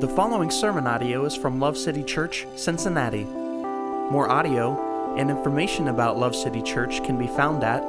[0.00, 3.22] The following sermon audio is from Love City Church, Cincinnati.
[3.22, 7.80] More audio and information about Love City Church can be found at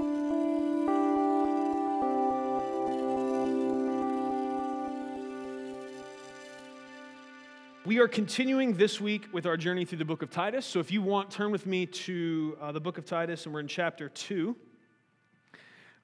[7.86, 10.66] We are continuing this week with our journey through the book of Titus.
[10.66, 13.60] So if you want, turn with me to uh, the book of Titus, and we're
[13.60, 14.56] in chapter 2.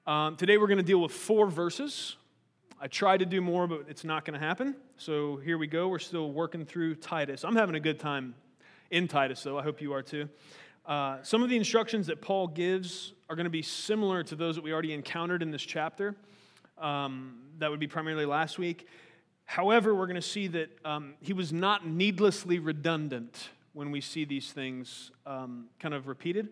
[0.08, 2.16] Um, today we're going to deal with four verses.
[2.80, 4.76] I tried to do more, but it's not going to happen.
[4.98, 5.90] So here we go.
[5.90, 7.44] We're still working through Titus.
[7.44, 8.34] I'm having a good time
[8.90, 9.60] in Titus, though.
[9.60, 10.28] I hope you are too.
[10.88, 14.56] Uh, some of the instructions that Paul gives are going to be similar to those
[14.56, 16.16] that we already encountered in this chapter.
[16.80, 18.88] Um, that would be primarily last week.
[19.46, 24.26] However, we're going to see that um, he was not needlessly redundant when we see
[24.26, 26.50] these things um, kind of repeated.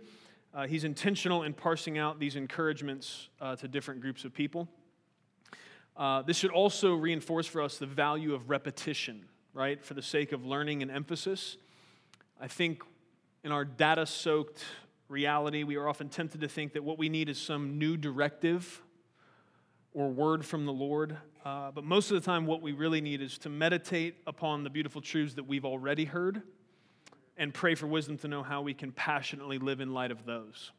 [0.54, 4.68] Uh, he's intentional in parsing out these encouragements uh, to different groups of people.
[5.96, 10.32] Uh, this should also reinforce for us the value of repetition, right, for the sake
[10.32, 11.58] of learning and emphasis.
[12.42, 12.84] I think
[13.44, 14.64] in our data soaked
[15.08, 18.82] reality, we are often tempted to think that what we need is some new directive
[19.94, 21.18] or word from the Lord.
[21.46, 24.70] Uh, but most of the time, what we really need is to meditate upon the
[24.70, 26.42] beautiful truths that we've already heard
[27.40, 30.72] and pray for wisdom to know how we can passionately live in light of those.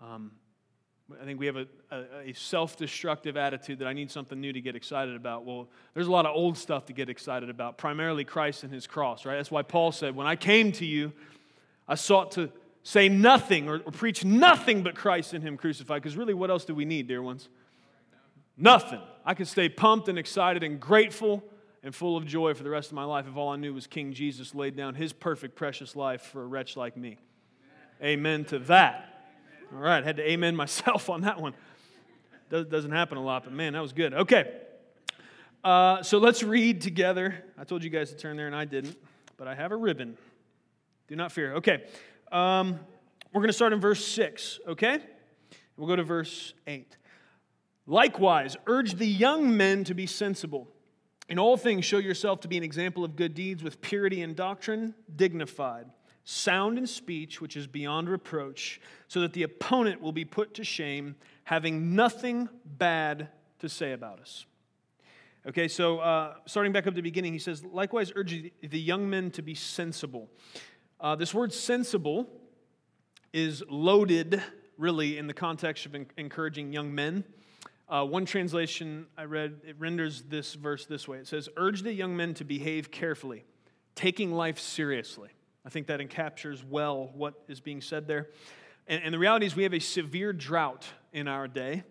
[0.00, 0.32] Um,
[1.20, 4.52] I think we have a, a, a self destructive attitude that I need something new
[4.52, 5.44] to get excited about.
[5.44, 8.86] Well, there's a lot of old stuff to get excited about, primarily Christ and his
[8.86, 9.36] cross, right?
[9.36, 11.12] That's why Paul said, When I came to you,
[11.88, 12.50] I sought to
[12.82, 16.02] say nothing or, or preach nothing but Christ and him crucified.
[16.02, 17.48] Because really, what else do we need, dear ones?
[18.56, 19.00] Nothing.
[19.24, 21.42] I can stay pumped and excited and grateful
[21.82, 23.86] and full of joy for the rest of my life if all I knew was
[23.86, 27.18] King Jesus laid down his perfect, precious life for a wretch like me.
[28.00, 29.08] Amen, amen to that.
[29.72, 31.54] All right, had to amen myself on that one.
[32.50, 34.12] Doesn't happen a lot, but man, that was good.
[34.12, 34.52] Okay.
[35.64, 37.42] Uh, so let's read together.
[37.56, 38.96] I told you guys to turn there, and I didn't,
[39.38, 40.18] but I have a ribbon.
[41.08, 41.54] Do not fear.
[41.54, 41.84] Okay.
[42.30, 42.78] Um,
[43.32, 44.98] we're going to start in verse 6, okay?
[45.76, 46.96] We'll go to verse 8.
[47.86, 50.68] Likewise, urge the young men to be sensible.
[51.28, 54.34] In all things, show yourself to be an example of good deeds with purity in
[54.34, 55.86] doctrine, dignified,
[56.24, 60.64] sound in speech, which is beyond reproach, so that the opponent will be put to
[60.64, 63.28] shame, having nothing bad
[63.60, 64.46] to say about us.
[65.46, 69.30] Okay, so uh, starting back up the beginning, he says, likewise, urge the young men
[69.32, 70.28] to be sensible.
[71.00, 72.28] Uh, this word sensible
[73.32, 74.40] is loaded,
[74.78, 77.24] really, in the context of encouraging young men.
[77.92, 81.92] Uh, one translation I read, it renders this verse this way it says, Urge the
[81.92, 83.44] young men to behave carefully,
[83.94, 85.28] taking life seriously.
[85.66, 88.30] I think that encaptures well what is being said there.
[88.88, 91.84] And, and the reality is, we have a severe drought in our day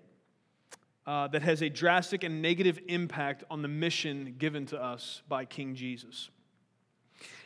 [1.05, 5.45] uh, that has a drastic and negative impact on the mission given to us by
[5.45, 6.31] King Jesus.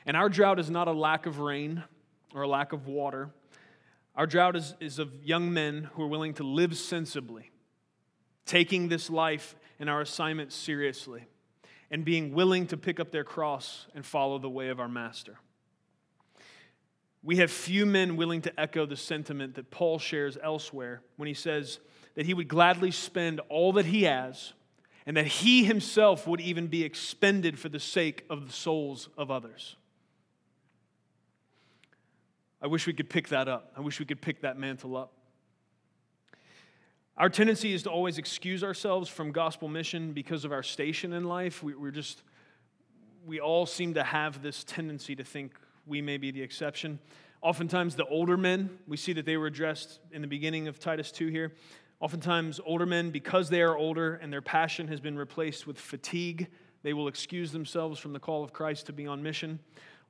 [0.05, 1.83] And our drought is not a lack of rain
[2.33, 3.31] or a lack of water.
[4.15, 7.51] Our drought is, is of young men who are willing to live sensibly
[8.45, 11.25] taking this life and our assignment seriously,
[11.91, 15.37] and being willing to pick up their cross and follow the way of our Master.
[17.23, 21.33] We have few men willing to echo the sentiment that Paul shares elsewhere when he
[21.33, 21.79] says
[22.13, 24.53] that he would gladly spend all that he has
[25.05, 29.31] and that he himself would even be expended for the sake of the souls of
[29.31, 29.75] others.
[32.61, 33.71] I wish we could pick that up.
[33.77, 35.11] I wish we could pick that mantle up.
[37.17, 41.23] Our tendency is to always excuse ourselves from gospel mission because of our station in
[41.23, 41.63] life.
[41.63, 42.23] We, are just,
[43.25, 45.53] we all seem to have this tendency to think
[45.85, 46.99] we may be the exception.
[47.41, 51.09] Oftentimes, the older men, we see that they were addressed in the beginning of Titus
[51.13, 51.53] 2 here.
[52.01, 56.49] Oftentimes, older men, because they are older and their passion has been replaced with fatigue,
[56.83, 59.59] they will excuse themselves from the call of Christ to be on mission.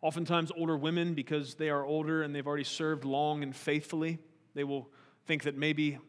[0.01, 4.17] Oftentimes, older women, because they are older and they've already served long and faithfully,
[4.55, 4.89] they will
[5.27, 6.00] think that maybe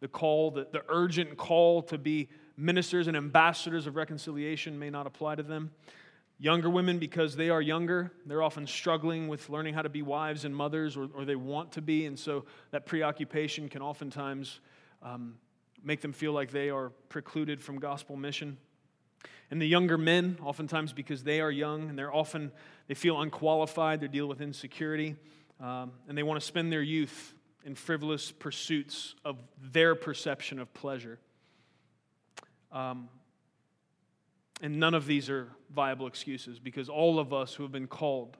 [0.00, 5.06] the call, the, the urgent call to be ministers and ambassadors of reconciliation may not
[5.06, 5.70] apply to them.
[6.38, 10.46] Younger women, because they are younger, they're often struggling with learning how to be wives
[10.46, 14.60] and mothers, or, or they want to be, and so that preoccupation can oftentimes
[15.02, 15.34] um,
[15.84, 18.56] make them feel like they are precluded from gospel mission.
[19.50, 22.52] And the younger men, oftentimes because they are young and they're often,
[22.88, 25.16] they feel unqualified, they deal with insecurity,
[25.60, 29.38] um, and they want to spend their youth in frivolous pursuits of
[29.72, 31.18] their perception of pleasure.
[32.72, 33.08] Um,
[34.60, 38.36] and none of these are viable excuses because all of us who have been called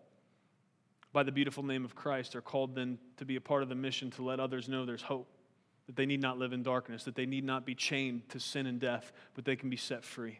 [1.13, 3.75] by the beautiful name of Christ are called then to be a part of the
[3.75, 5.29] mission to let others know there's hope,
[5.87, 8.67] that they need not live in darkness, that they need not be chained to sin
[8.67, 10.39] and death, but they can be set free.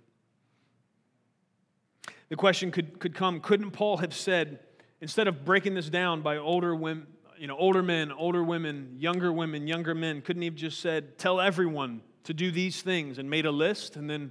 [2.29, 4.61] The question could, could come couldn't Paul have said,
[5.01, 7.07] instead of breaking this down by older women,
[7.41, 11.41] you know, older men, older women, younger women, younger men, couldn't have just said, tell
[11.41, 14.31] everyone to do these things and made a list and then,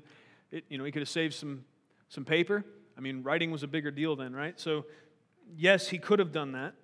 [0.51, 1.65] it, you know, he could have saved some,
[2.09, 2.63] some paper?
[2.95, 4.59] I mean, writing was a bigger deal then, right?
[4.59, 4.85] So,
[5.57, 6.75] yes, he could have done that,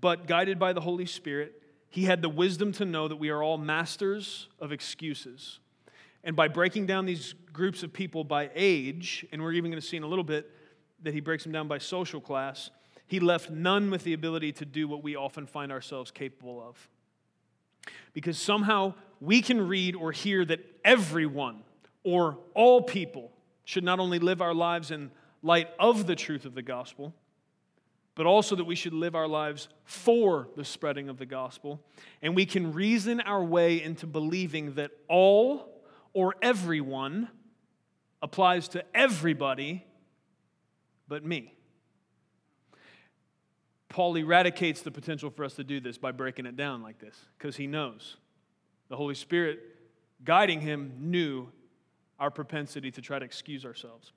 [0.00, 3.42] but guided by the Holy Spirit, he had the wisdom to know that we are
[3.42, 5.58] all masters of excuses.
[6.22, 9.86] And by breaking down these groups of people by age, and we're even going to
[9.86, 10.48] see in a little bit
[11.02, 12.70] that he breaks them down by social class,
[13.10, 16.88] he left none with the ability to do what we often find ourselves capable of.
[18.12, 21.64] Because somehow we can read or hear that everyone
[22.04, 23.32] or all people
[23.64, 25.10] should not only live our lives in
[25.42, 27.12] light of the truth of the gospel,
[28.14, 31.80] but also that we should live our lives for the spreading of the gospel.
[32.22, 37.28] And we can reason our way into believing that all or everyone
[38.22, 39.84] applies to everybody
[41.08, 41.56] but me.
[43.90, 47.16] Paul eradicates the potential for us to do this by breaking it down like this
[47.36, 48.16] because he knows.
[48.88, 49.58] The Holy Spirit
[50.24, 51.48] guiding him knew
[52.18, 54.12] our propensity to try to excuse ourselves.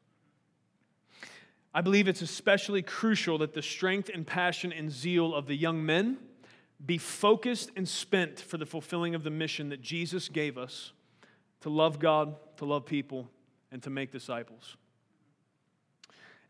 [1.73, 5.83] I believe it's especially crucial that the strength and passion and zeal of the young
[5.83, 6.17] men
[6.85, 10.91] be focused and spent for the fulfilling of the mission that Jesus gave us
[11.61, 13.27] to love God, to love people,
[13.71, 14.77] and to make disciples.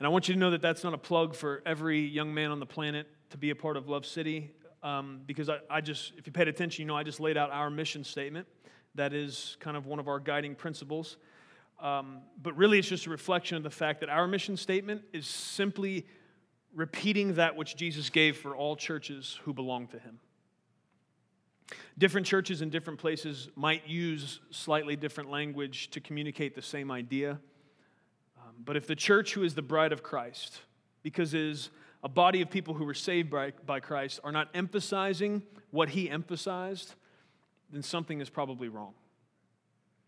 [0.04, 2.52] And I want you to know that that's not a plug for every young man
[2.52, 4.52] on the planet to be a part of Love City,
[4.84, 7.52] um, because I, I just, if you paid attention, you know, I just laid out
[7.52, 8.46] our mission statement.
[8.96, 11.16] That is kind of one of our guiding principles.
[11.80, 15.26] Um, but really, it's just a reflection of the fact that our mission statement is
[15.26, 16.06] simply
[16.76, 20.20] repeating that which Jesus gave for all churches who belong to him.
[21.98, 27.40] Different churches in different places might use slightly different language to communicate the same idea.
[28.56, 30.60] Um, but if the church, who is the bride of Christ,
[31.02, 31.70] because is
[32.04, 36.10] a body of people who were saved by, by Christ, are not emphasizing what he
[36.10, 36.96] emphasized,
[37.72, 38.94] then something is probably wrong.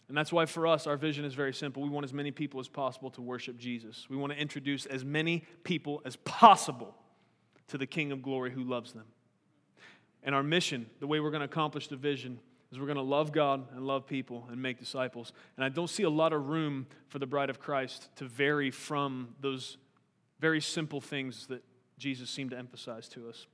[0.07, 1.81] And that's why for us, our vision is very simple.
[1.81, 4.07] We want as many people as possible to worship Jesus.
[4.09, 6.94] We want to introduce as many people as possible
[7.69, 9.06] to the King of glory who loves them.
[10.21, 12.39] And our mission, the way we're going to accomplish the vision,
[12.75, 15.31] is we're going to love God and love people and make disciples.
[15.56, 18.69] And I don't see a lot of room for the bride of Christ to vary
[18.69, 19.77] from those
[20.42, 21.63] very simple things that
[21.98, 23.48] Jesus seemed to emphasize to us.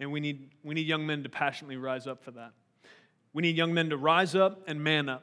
[0.00, 2.50] And we need, we need young men to passionately rise up for that.
[3.32, 5.22] We need young men to rise up and man up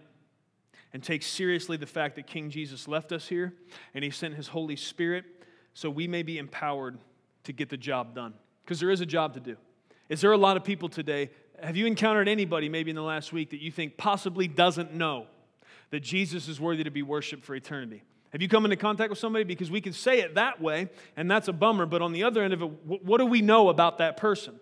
[0.94, 3.54] and take seriously the fact that King Jesus left us here
[3.94, 5.26] and he sent his Holy Spirit
[5.74, 6.98] so we may be empowered
[7.44, 8.34] to get the job done.
[8.64, 9.58] Because there is a job to do.
[10.08, 11.32] Is there a lot of people today?
[11.64, 15.28] Have you encountered anybody maybe in the last week that you think possibly doesn't know
[15.92, 18.04] that Jesus is worthy to be worshiped for eternity?
[18.32, 19.46] Have you come into contact with somebody?
[19.46, 22.44] Because we can say it that way, and that's a bummer, but on the other
[22.44, 24.60] end of it, what do we know about that person?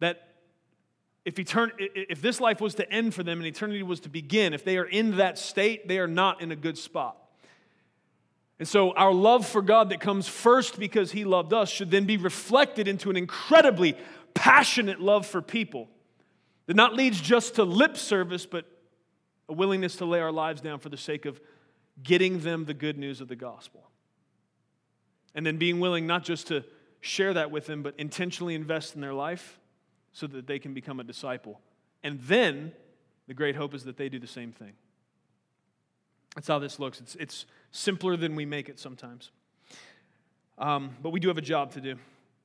[0.00, 0.28] That
[1.24, 4.52] if, etern- if this life was to end for them and eternity was to begin,
[4.52, 7.16] if they are in that state, they are not in a good spot.
[8.58, 12.04] And so, our love for God that comes first because He loved us should then
[12.04, 13.96] be reflected into an incredibly
[14.34, 15.88] passionate love for people
[16.66, 18.66] that not leads just to lip service, but
[19.48, 21.40] a willingness to lay our lives down for the sake of
[22.02, 23.90] getting them the good news of the gospel.
[25.34, 26.64] And then being willing not just to
[27.00, 29.58] share that with them, but intentionally invest in their life
[30.12, 31.60] so that they can become a disciple.
[32.02, 32.72] And then
[33.26, 34.72] the great hope is that they do the same thing.
[36.34, 37.00] That's how this looks.
[37.00, 39.30] It's, it's simpler than we make it sometimes.
[40.58, 41.96] Um, but we do have a job to do.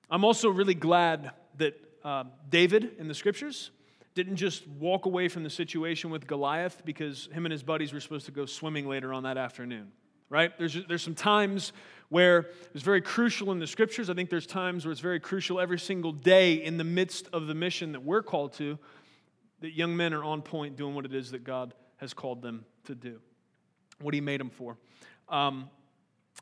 [0.10, 3.72] I'm also really glad that uh, David in the scriptures
[4.16, 8.00] didn't just walk away from the situation with Goliath because him and his buddies were
[8.00, 9.92] supposed to go swimming later on that afternoon,
[10.30, 10.58] right?
[10.58, 11.72] There's, there's some times
[12.10, 14.10] where it's very crucial in the scriptures.
[14.10, 17.48] I think there's times where it's very crucial every single day in the midst of
[17.48, 18.80] the mission that we're called to
[19.62, 22.66] that young men are on point doing what it is that God has called them
[22.86, 23.20] to do,
[24.02, 24.78] what He made them for.
[25.30, 25.70] Um,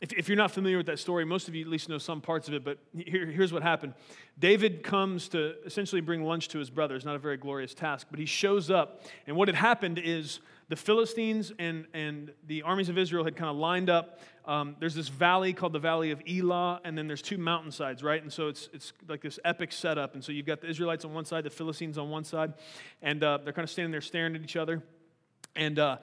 [0.02, 2.20] if, if, you're not familiar with that story, most of you at least know some
[2.20, 3.94] parts of it, but here, here's what happened.
[4.38, 8.20] David comes to essentially bring lunch to his brothers, not a very glorious task, but
[8.20, 12.98] he shows up, and what had happened is the Philistines and, and the armies of
[12.98, 14.20] Israel had kind of lined up.
[14.46, 18.22] Um, there's this valley called the Valley of Elah, and then there's two mountainsides, right?
[18.22, 20.16] And so it's, it's like this epic setup.
[20.16, 22.54] And so you've got the Israelites on one side, the Philistines on one side,
[23.02, 24.82] and uh, they're kind of standing there staring at each other.
[25.56, 25.98] And uh,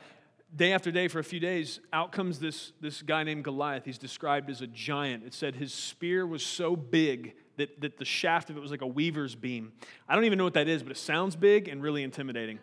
[0.54, 3.84] day after day, for a few days, out comes this, this guy named Goliath.
[3.84, 5.24] He's described as a giant.
[5.24, 8.82] It said his spear was so big that, that the shaft of it was like
[8.82, 9.72] a weaver's beam.
[10.08, 12.58] I don't even know what that is, but it sounds big and really intimidating.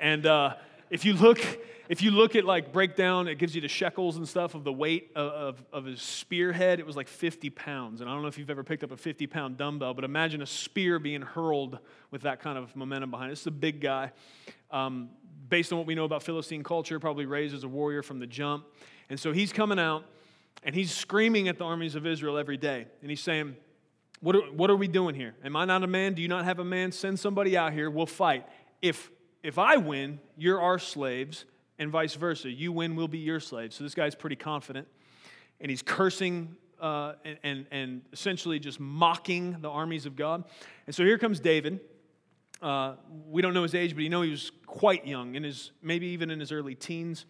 [0.00, 0.54] And uh,
[0.90, 1.40] if you look,
[1.88, 4.72] if you look at like breakdown, it gives you the shekels and stuff of the
[4.72, 6.80] weight of, of, of, his spearhead.
[6.80, 8.00] It was like 50 pounds.
[8.00, 10.42] And I don't know if you've ever picked up a 50 pound dumbbell, but imagine
[10.42, 11.78] a spear being hurled
[12.10, 13.32] with that kind of momentum behind it.
[13.32, 14.12] It's a big guy.
[14.70, 15.10] Um,
[15.48, 18.26] based on what we know about Philistine culture, probably raised as a warrior from the
[18.26, 18.66] jump.
[19.08, 20.04] And so he's coming out
[20.62, 22.86] and he's screaming at the armies of Israel every day.
[23.00, 23.56] And he's saying,
[24.20, 25.34] what are, what are we doing here?
[25.44, 26.14] Am I not a man?
[26.14, 26.92] Do you not have a man?
[26.92, 27.90] Send somebody out here.
[27.90, 28.46] We'll fight.
[28.82, 29.10] If,
[29.42, 31.44] if I win, you're our slaves,
[31.78, 32.50] and vice versa.
[32.50, 33.76] You win, we'll be your slaves.
[33.76, 34.88] So this guy's pretty confident.
[35.60, 40.44] And he's cursing uh, and, and, and, essentially just mocking the armies of God.
[40.86, 41.80] And so here comes David.
[42.60, 42.94] Uh,
[43.28, 46.06] we don't know his age, but you know he was quite young, in his, maybe
[46.08, 47.24] even in his early teens.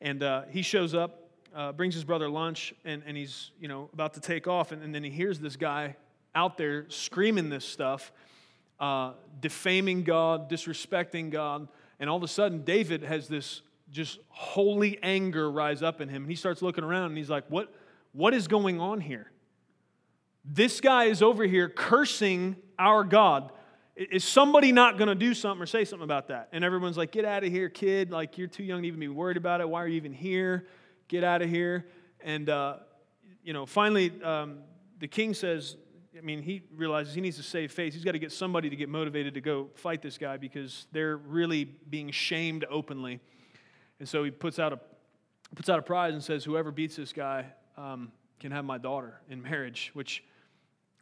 [0.00, 3.88] And uh, he shows up, uh, brings his brother lunch, and, and he's you know,
[3.92, 4.72] about to take off.
[4.72, 5.96] And, and then he hears this guy
[6.34, 8.12] out there screaming this stuff,
[8.78, 11.68] uh, defaming God, disrespecting God.
[11.98, 16.24] And all of a sudden, David has this just holy anger rise up in him.
[16.24, 17.72] And he starts looking around and he's like, What,
[18.12, 19.30] what is going on here?
[20.44, 23.50] This guy is over here cursing our God.
[23.96, 26.50] Is somebody not going to do something or say something about that?
[26.52, 28.10] And everyone's like, Get out of here, kid.
[28.10, 29.68] Like, you're too young to even be worried about it.
[29.68, 30.66] Why are you even here?
[31.08, 31.86] Get out of here.
[32.20, 32.76] And, uh,
[33.42, 34.58] you know, finally, um,
[34.98, 35.76] the king says,
[36.16, 37.94] I mean, he realizes he needs to save face.
[37.94, 41.16] He's got to get somebody to get motivated to go fight this guy because they're
[41.16, 43.20] really being shamed openly.
[43.98, 44.80] And so he puts out a,
[45.54, 47.46] puts out a prize and says, Whoever beats this guy
[47.78, 50.22] um, can have my daughter in marriage, which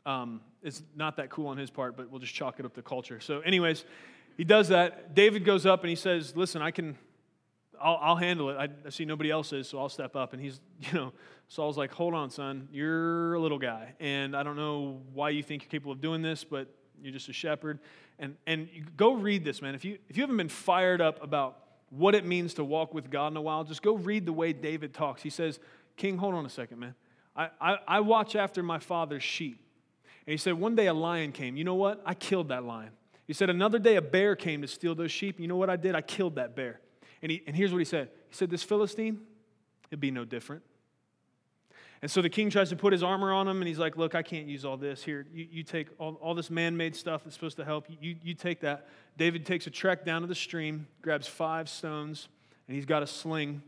[0.07, 2.83] um, is not that cool on his part, but we'll just chalk it up to
[2.83, 3.21] culture.
[3.21, 3.85] So, anyways,
[4.37, 5.15] he does that.
[5.15, 6.97] David goes up and he says, Listen, I can,
[7.81, 8.57] I'll, I'll handle it.
[8.57, 10.33] I, I, see nobody else is, so I'll step up.
[10.33, 11.13] And he's, you know,
[11.49, 13.95] Saul's like, hold on, son, you're a little guy.
[14.01, 16.69] And I don't know why you think you're capable of doing this, but
[17.03, 17.79] you're just a shepherd.
[18.19, 19.75] And, and go read this, man.
[19.75, 21.59] If you, if you haven't been fired up about
[21.91, 24.53] what it means to walk with God in a while, just go read the way
[24.53, 25.23] David talks.
[25.23, 25.61] He says,
[25.97, 26.95] King, hold on a second, man.
[27.37, 29.61] I, I, I watch after my father's sheep.
[30.27, 31.57] And he said, one day a lion came.
[31.57, 32.03] You know what?
[32.07, 32.91] I killed that lion.
[33.27, 35.39] He said, another day a bear came to steal those sheep.
[35.39, 35.95] You know what I did?
[35.95, 36.81] I killed that bear.
[37.25, 39.21] And, he, and here's what he said He said, This Philistine,
[39.91, 40.63] it'd be no different.
[42.03, 44.15] And so the king tries to put his armor on him, and he's like, Look,
[44.15, 45.03] I can't use all this.
[45.03, 47.87] Here, you, you take all, all this man made stuff that's supposed to help.
[47.89, 48.89] You, you take that.
[49.17, 52.29] David takes a trek down to the stream, grabs five stones,
[52.69, 53.63] and he's got a sling.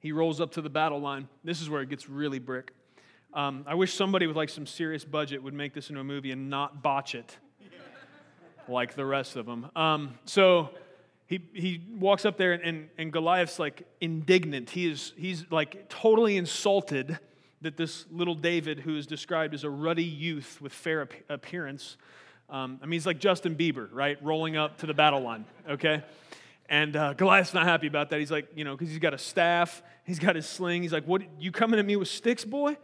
[0.00, 1.28] He rolls up to the battle line.
[1.44, 2.72] This is where it gets really brick.
[3.34, 6.32] Um, I wish somebody with like some serious budget would make this into a movie
[6.32, 7.36] and not botch it
[8.68, 9.70] like the rest of them.
[9.74, 10.70] Um, so
[11.26, 14.68] he, he walks up there, and, and, and Goliath's like indignant.
[14.68, 17.18] He is, he's like totally insulted
[17.62, 21.96] that this little David, who is described as a ruddy youth with fair appearance,
[22.50, 24.22] um, I mean, he's like Justin Bieber, right?
[24.22, 26.02] Rolling up to the battle line, okay?
[26.68, 28.18] And uh, Goliath's not happy about that.
[28.18, 30.82] He's like, you know, because he's got a staff, he's got his sling.
[30.82, 32.76] He's like, what, you coming at me with sticks, boy?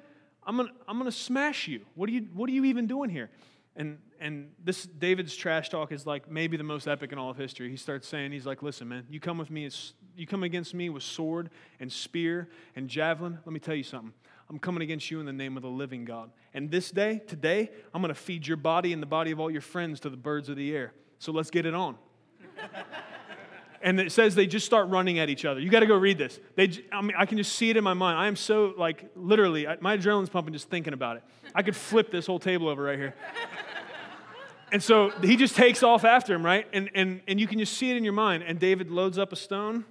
[0.49, 1.83] I'm gonna, I'm gonna smash you.
[1.95, 3.28] What are you, what are you even doing here?
[3.76, 7.37] And, and this David's trash talk is like maybe the most epic in all of
[7.37, 7.71] history.
[7.71, 9.71] He starts saying, he's like, listen, man, you come with me,
[10.17, 13.38] you come against me with sword and spear and javelin.
[13.45, 14.14] Let me tell you something.
[14.49, 16.31] I'm coming against you in the name of the living God.
[16.55, 19.50] And this day, today, I'm going to feed your body and the body of all
[19.50, 20.95] your friends to the birds of the air.
[21.19, 21.97] So let's get it on.
[23.82, 25.61] and it says they just start running at each other.
[25.61, 26.38] You got to go read this.
[26.56, 28.18] They, I mean, I can just see it in my mind.
[28.18, 31.23] I am so like literally, my adrenaline's pumping just thinking about it.
[31.54, 33.14] I could flip this whole table over right here.
[34.73, 36.66] and so he just takes off after him, right?
[36.73, 38.44] And and and you can just see it in your mind.
[38.47, 39.85] And David loads up a stone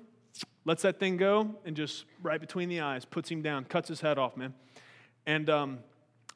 [0.67, 4.01] lets that thing go and just right between the eyes puts him down, cuts his
[4.01, 4.53] head off, man.
[5.25, 5.79] And um,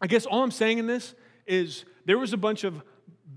[0.02, 1.14] I guess all I'm saying in this
[1.46, 2.82] is there was a bunch of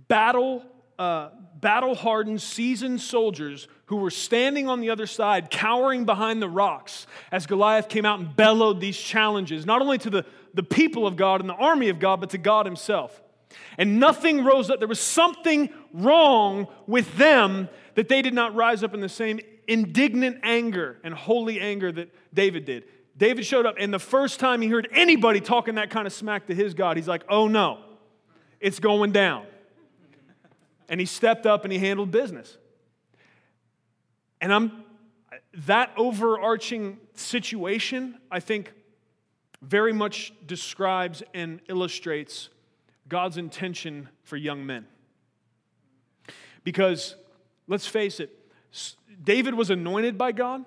[0.06, 0.64] battle,
[0.96, 6.48] uh, battle hardened, seasoned soldiers who were standing on the other side, cowering behind the
[6.48, 11.06] rocks as Goliath came out and bellowed these challenges, not only to the, the people
[11.06, 13.20] of God and the army of God, but to God Himself.
[13.76, 14.78] And nothing rose up.
[14.78, 19.40] There was something wrong with them that they did not rise up in the same
[19.68, 22.84] indignant anger and holy anger that David did.
[23.16, 26.46] David showed up, and the first time he heard anybody talking that kind of smack
[26.48, 27.78] to his God, he's like, oh no,
[28.60, 29.46] it's going down.
[30.88, 32.56] And he stepped up and he handled business.
[34.40, 34.84] And I'm
[35.66, 38.72] that overarching situation, I think,
[39.62, 42.50] very much describes and illustrates
[43.08, 44.86] God's intention for young men.
[46.64, 47.16] Because
[47.66, 48.30] let's face it,
[49.22, 50.64] David was anointed by God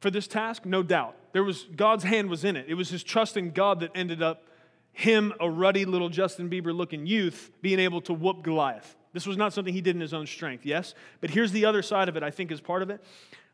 [0.00, 1.16] for this task, no doubt.
[1.32, 2.66] There was God's hand was in it.
[2.68, 4.44] It was his trust in God that ended up
[4.92, 8.96] him, a ruddy little Justin Bieber looking youth, being able to whoop Goliath.
[9.16, 10.94] This was not something he did in his own strength, yes?
[11.22, 13.02] But here's the other side of it, I think, is part of it.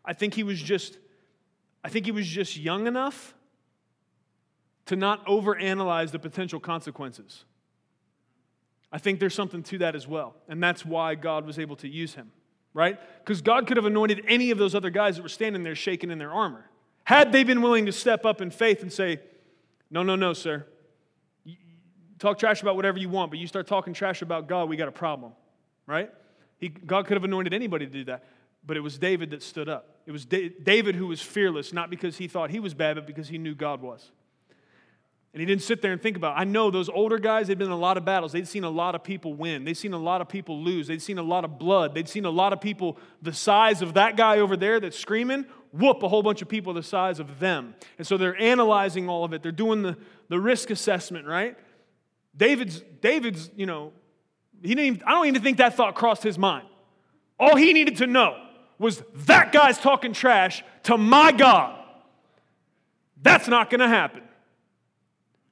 [0.05, 0.99] I think he was just,
[1.85, 3.33] I think he was just young enough
[4.87, 7.45] to not overanalyze the potential consequences.
[8.91, 10.35] I think there's something to that as well.
[10.49, 12.33] And that's why God was able to use him,
[12.75, 12.99] right?
[13.21, 16.11] Because God could have anointed any of those other guys that were standing there shaking
[16.11, 16.65] in their armor.
[17.05, 19.21] Had they been willing to step up in faith and say,
[19.93, 20.67] No, no, no, sir.
[22.19, 24.89] Talk trash about whatever you want, but you start talking trash about God, we got
[24.89, 25.35] a problem,
[25.87, 26.11] right?
[26.59, 28.25] He, God could have anointed anybody to do that,
[28.65, 29.97] but it was David that stood up.
[30.07, 33.29] It was David who was fearless, not because he thought he was bad, but because
[33.29, 34.11] he knew God was.
[35.33, 36.41] And he didn't sit there and think about it.
[36.41, 38.33] I know those older guys, they'd been in a lot of battles.
[38.33, 39.65] They'd seen a lot of people win.
[39.65, 40.89] They'd seen a lot of people lose.
[40.89, 41.95] They'd seen a lot of blood.
[41.95, 45.47] They'd seen a lot of people the size of that guy over there that's screaming,
[45.73, 47.75] whoop a whole bunch of people the size of them.
[47.97, 49.43] And so they're analyzing all of it.
[49.43, 49.97] They're doing the,
[50.29, 51.57] the risk assessment, right?
[52.37, 53.93] David's, David's, you know,
[54.63, 56.67] he didn't even, I don't even think that thought crossed his mind.
[57.39, 58.37] All he needed to know
[58.79, 61.79] was that guy's talking trash to my God.
[63.21, 64.23] That's not going to happen.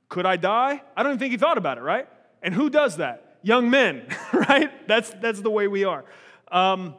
[0.09, 0.83] Could I die?
[0.97, 2.09] I don't even think he thought about it, right?
[2.43, 3.39] And who does that?
[3.43, 4.87] Young men, right?
[4.89, 6.05] That's, that's the way we are.
[6.51, 6.95] Um,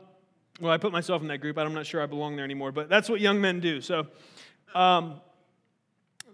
[0.60, 1.58] well, I put myself in that group.
[1.58, 3.82] I'm not sure I belong there anymore, but that's what young men do.
[3.82, 4.08] So,
[4.74, 5.20] um,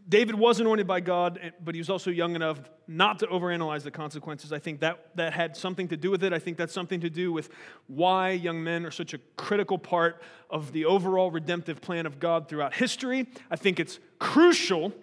[0.09, 3.91] David was anointed by God, but he was also young enough not to overanalyze the
[3.91, 4.53] consequences.
[4.53, 6.31] I think that, that had something to do with it.
[6.31, 7.49] I think that's something to do with
[7.87, 12.47] why young men are such a critical part of the overall redemptive plan of God
[12.47, 13.27] throughout history.
[13.51, 14.93] I think it's crucial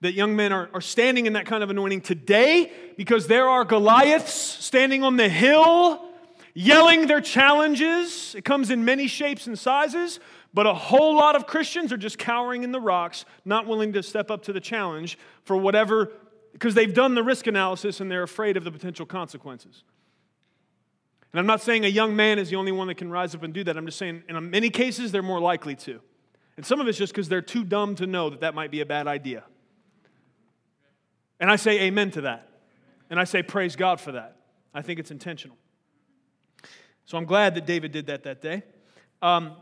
[0.00, 3.64] that young men are, are standing in that kind of anointing today because there are
[3.64, 6.04] Goliaths standing on the hill
[6.58, 8.34] yelling their challenges.
[8.34, 10.18] It comes in many shapes and sizes,
[10.54, 14.02] but a whole lot of Christians are just cowering in the rocks, not willing to
[14.02, 16.10] step up to the challenge for whatever,
[16.52, 19.84] because they've done the risk analysis and they're afraid of the potential consequences.
[21.32, 23.42] And I'm not saying a young man is the only one that can rise up
[23.42, 23.76] and do that.
[23.76, 26.00] I'm just saying in many cases, they're more likely to.
[26.56, 28.80] And some of it's just because they're too dumb to know that that might be
[28.80, 29.44] a bad idea.
[31.38, 32.48] And I say amen to that.
[33.10, 34.36] And I say praise God for that.
[34.74, 35.56] I think it's intentional.
[37.04, 38.64] So I'm glad that David did that that day.
[39.22, 39.52] Um,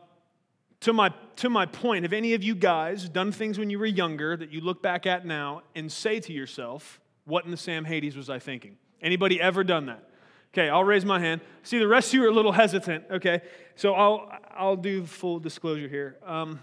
[0.81, 3.87] to, my, to my point, have any of you guys done things when you were
[3.87, 7.85] younger that you look back at now and say to yourself, what in the Sam
[7.85, 8.77] Hades was I thinking?
[9.01, 10.09] Anybody ever done that?
[10.53, 11.43] Okay, I'll raise my hand.
[11.65, 13.05] See, the rest of you are a little hesitant.
[13.11, 13.43] Okay,
[13.75, 16.61] so I'll, I'll do full disclosure here um,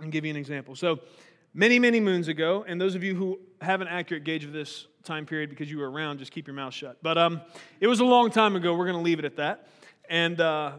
[0.00, 0.76] and give you an example.
[0.76, 1.00] So,
[1.54, 4.86] many, many moons ago, and those of you who have an accurate gauge of this
[5.02, 6.98] time period because you were around, just keep your mouth shut.
[7.02, 7.40] But um,
[7.80, 8.76] it was a long time ago.
[8.76, 9.66] We're going to leave it at that.
[10.08, 10.72] And uh,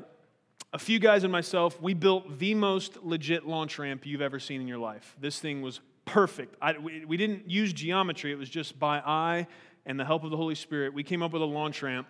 [0.72, 4.62] a few guys and myself, we built the most legit launch ramp you've ever seen
[4.62, 5.16] in your life.
[5.20, 6.56] This thing was perfect.
[6.62, 9.48] I, we, we didn't use geometry, it was just by eye
[9.86, 10.94] and the help of the Holy Spirit.
[10.94, 12.08] We came up with a launch ramp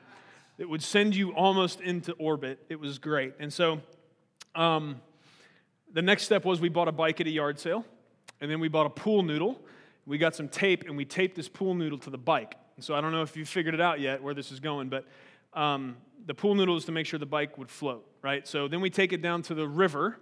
[0.58, 2.60] that would send you almost into orbit.
[2.70, 3.34] It was great.
[3.40, 3.80] And so
[4.56, 5.00] um,
[5.94, 7.86] the next step was we bought a bike at a yard sale,
[8.42, 9.60] and then we bought a pool noodle
[10.10, 12.56] we got some tape and we taped this pool noodle to the bike.
[12.76, 14.90] And so I don't know if you figured it out yet where this is going,
[14.90, 15.06] but
[15.54, 18.48] um, the pool noodle is to make sure the bike would float, right?
[18.48, 20.20] So then we take it down to the river.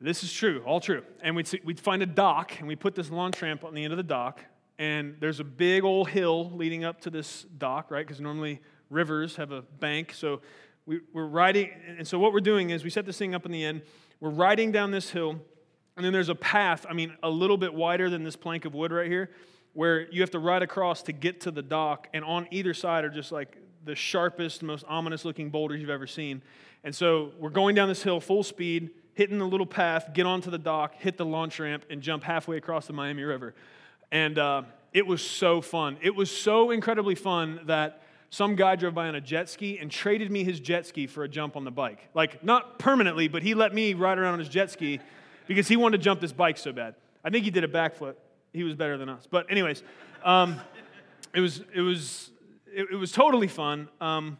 [0.00, 1.02] This is true, all true.
[1.22, 3.84] And we'd, see, we'd find a dock and we put this launch ramp on the
[3.84, 4.40] end of the dock.
[4.78, 8.06] And there's a big old hill leading up to this dock, right?
[8.06, 8.60] Because normally
[8.90, 10.12] rivers have a bank.
[10.12, 10.42] So
[10.84, 11.70] we, we're riding.
[11.98, 13.82] And so what we're doing is we set this thing up in the end.
[14.20, 15.40] We're riding down this hill
[15.96, 18.74] and then there's a path, I mean, a little bit wider than this plank of
[18.74, 19.30] wood right here,
[19.72, 22.08] where you have to ride across to get to the dock.
[22.12, 26.06] And on either side are just like the sharpest, most ominous looking boulders you've ever
[26.06, 26.42] seen.
[26.84, 30.50] And so we're going down this hill full speed, hitting the little path, get onto
[30.50, 33.54] the dock, hit the launch ramp, and jump halfway across the Miami River.
[34.12, 35.96] And uh, it was so fun.
[36.02, 39.88] It was so incredibly fun that some guy drove by on a jet ski and
[39.88, 42.00] traded me his jet ski for a jump on the bike.
[42.12, 45.00] Like, not permanently, but he let me ride around on his jet ski
[45.46, 46.96] because he wanted to jump this bike so bad.
[47.24, 48.16] I think he did a backflip.
[48.52, 49.26] He was better than us.
[49.30, 49.82] But anyways,
[50.24, 50.60] um,
[51.34, 52.30] it was it was
[52.76, 53.88] it, it was totally fun.
[54.00, 54.38] Um,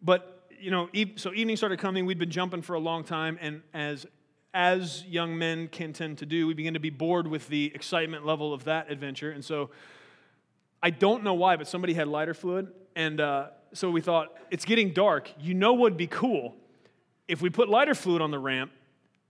[0.00, 2.06] but you know, so evening started coming.
[2.06, 4.06] We'd been jumping for a long time, and as
[4.54, 8.26] as young men can tend to do, we begin to be bored with the excitement
[8.26, 9.30] level of that adventure.
[9.30, 9.70] And so,
[10.82, 14.64] I don't know why, but somebody had lighter fluid, and uh, so we thought it's
[14.64, 15.30] getting dark.
[15.38, 16.54] You know, what would be cool
[17.28, 18.72] if we put lighter fluid on the ramp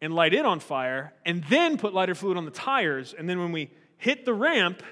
[0.00, 3.14] and light it on fire, and then put lighter fluid on the tires.
[3.16, 4.82] And then when we hit the ramp,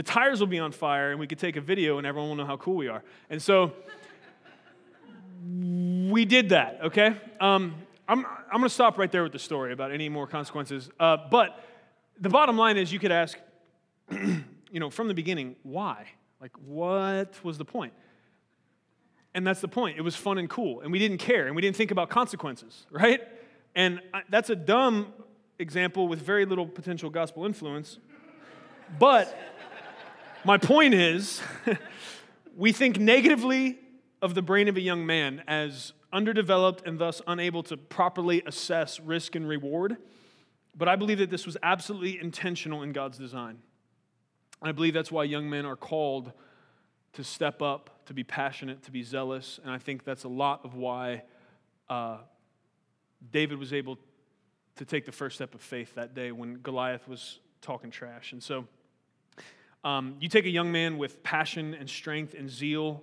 [0.00, 2.36] the tires will be on fire, and we could take a video, and everyone will
[2.36, 3.02] know how cool we are.
[3.28, 3.72] And so
[6.08, 7.18] we did that, okay?
[7.38, 7.74] Um,
[8.08, 10.88] I'm, I'm going to stop right there with the story about any more consequences.
[10.98, 11.62] Uh, but
[12.18, 13.36] the bottom line is you could ask,
[14.10, 14.40] you
[14.72, 16.06] know, from the beginning, why?
[16.40, 17.92] Like, what was the point?
[19.34, 19.98] And that's the point.
[19.98, 22.86] It was fun and cool, and we didn't care, and we didn't think about consequences,
[22.90, 23.20] right?
[23.74, 25.12] And that's a dumb
[25.58, 27.98] example with very little potential gospel influence.
[28.98, 29.36] But
[30.44, 31.40] my point is,
[32.56, 33.78] we think negatively
[34.22, 39.00] of the brain of a young man as underdeveloped and thus unable to properly assess
[39.00, 39.96] risk and reward.
[40.76, 43.58] But I believe that this was absolutely intentional in God's design.
[44.62, 46.32] I believe that's why young men are called
[47.14, 49.58] to step up, to be passionate, to be zealous.
[49.62, 51.22] And I think that's a lot of why
[51.88, 52.18] uh,
[53.32, 53.98] David was able
[54.76, 58.32] to take the first step of faith that day when Goliath was talking trash.
[58.32, 58.66] And so
[59.84, 63.02] um, you take a young man with passion and strength and zeal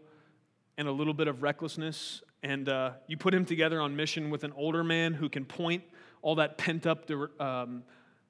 [0.77, 4.43] and a little bit of recklessness, and uh, you put him together on mission with
[4.43, 5.83] an older man who can point
[6.21, 7.09] all that pent up,
[7.39, 7.83] um,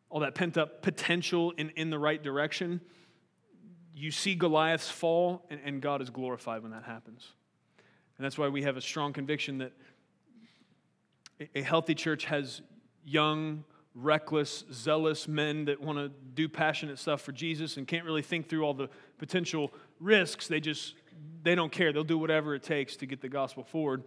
[0.10, 2.80] all that pent up potential in, in the right direction
[3.98, 7.34] you see Goliath's fall, and, and God is glorified when that happens.
[8.18, 9.74] And that's why we have a strong conviction that
[11.56, 12.62] a healthy church has
[13.04, 13.64] young,
[13.98, 18.48] reckless, zealous men that want to do passionate stuff for Jesus and can't really think
[18.48, 20.48] through all the potential risks.
[20.48, 20.94] They just
[21.44, 21.92] they don't care.
[21.92, 24.04] They'll do whatever it takes to get the gospel forward.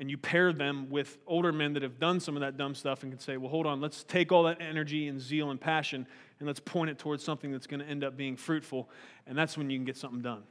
[0.00, 3.02] And you pair them with older men that have done some of that dumb stuff
[3.02, 6.06] and can say, well, hold on, let's take all that energy and zeal and passion
[6.38, 8.88] and let's point it towards something that's going to end up being fruitful.
[9.26, 10.42] And that's when you can get something done.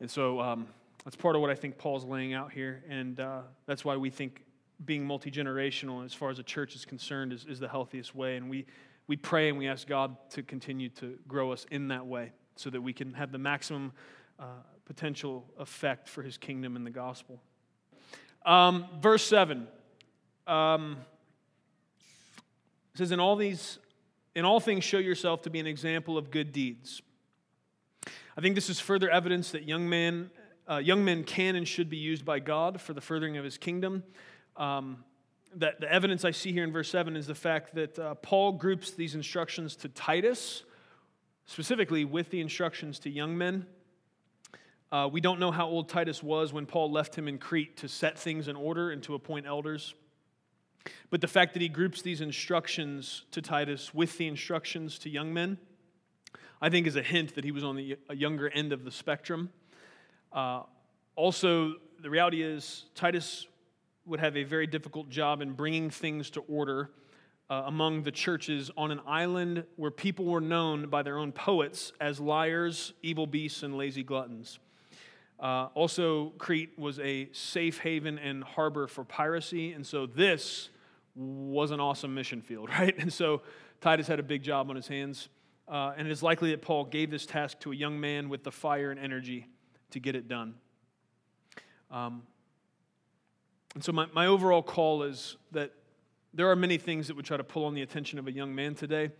[0.00, 0.66] And so um,
[1.04, 2.82] that's part of what I think Paul's laying out here.
[2.88, 4.42] And uh, that's why we think
[4.86, 8.36] being multi generational, as far as a church is concerned, is, is the healthiest way.
[8.36, 8.66] And we,
[9.06, 12.70] we pray and we ask God to continue to grow us in that way so
[12.70, 13.92] that we can have the maximum
[14.38, 14.44] uh,
[14.84, 17.40] potential effect for his kingdom and the gospel.
[18.44, 19.66] Um, verse 7
[20.46, 20.98] um,
[22.94, 23.78] says, In all these
[24.34, 27.02] in all things, show yourself to be an example of good deeds.
[28.36, 30.30] I think this is further evidence that young men,
[30.68, 33.56] uh, young men can and should be used by God for the furthering of his
[33.56, 34.02] kingdom.
[34.56, 35.04] Um,
[35.56, 38.52] that the evidence I see here in verse 7 is the fact that uh, Paul
[38.52, 40.64] groups these instructions to Titus,
[41.46, 43.66] specifically with the instructions to young men.
[44.90, 47.88] Uh, we don't know how old Titus was when Paul left him in Crete to
[47.88, 49.94] set things in order and to appoint elders.
[51.10, 55.32] But the fact that he groups these instructions to Titus with the instructions to young
[55.32, 55.58] men,
[56.60, 59.50] I think is a hint that he was on the younger end of the spectrum.
[60.32, 60.62] Uh,
[61.16, 63.46] also, the reality is, Titus
[64.06, 66.90] would have a very difficult job in bringing things to order
[67.50, 71.92] uh, among the churches on an island where people were known by their own poets
[72.00, 74.58] as liars, evil beasts, and lazy gluttons.
[75.38, 80.70] Uh, also, Crete was a safe haven and harbor for piracy, and so this
[81.14, 82.96] was an awesome mission field, right?
[82.98, 83.42] And so
[83.80, 85.28] Titus had a big job on his hands.
[85.66, 88.44] Uh, and it is likely that Paul gave this task to a young man with
[88.44, 89.46] the fire and energy
[89.90, 90.54] to get it done.
[91.90, 92.22] Um,
[93.74, 95.72] and so, my, my overall call is that
[96.32, 98.54] there are many things that would try to pull on the attention of a young
[98.54, 99.10] man today.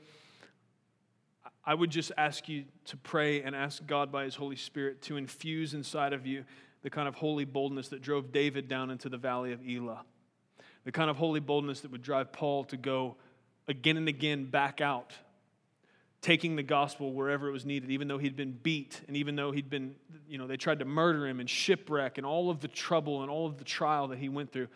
[1.65, 5.17] I would just ask you to pray and ask God by His Holy Spirit to
[5.17, 6.45] infuse inside of you
[6.83, 10.05] the kind of holy boldness that drove David down into the valley of Elah
[10.85, 13.17] the kind of holy boldness that would drive Paul to go
[13.67, 15.13] again and again back out,
[16.25, 19.53] taking the gospel wherever it was needed, even though he'd been beat and even though
[19.53, 19.95] he'd been,
[20.27, 23.31] you know, they tried to murder him and shipwreck and all of the trouble and
[23.31, 24.69] all of the trial that he went through.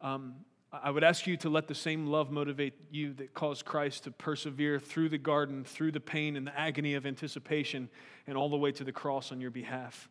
[0.00, 0.36] Um,
[0.72, 4.10] I would ask you to let the same love motivate you that caused Christ to
[4.10, 7.90] persevere through the garden, through the pain and the agony of anticipation,
[8.26, 10.08] and all the way to the cross on your behalf.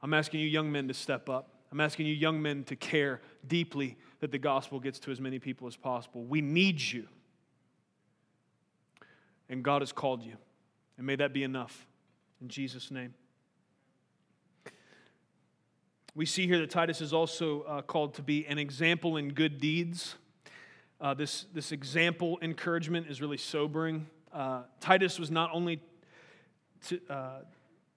[0.00, 1.50] I'm asking you, young men, to step up.
[1.70, 5.38] I'm asking you, young men, to care deeply that the gospel gets to as many
[5.38, 6.24] people as possible.
[6.24, 7.08] We need you.
[9.52, 10.38] And God has called you.
[10.96, 11.86] And may that be enough.
[12.40, 13.12] In Jesus' name.
[16.14, 19.60] We see here that Titus is also uh, called to be an example in good
[19.60, 20.14] deeds.
[21.02, 24.06] Uh, this, this example encouragement is really sobering.
[24.32, 25.82] Uh, Titus was not only
[26.86, 27.40] to, uh,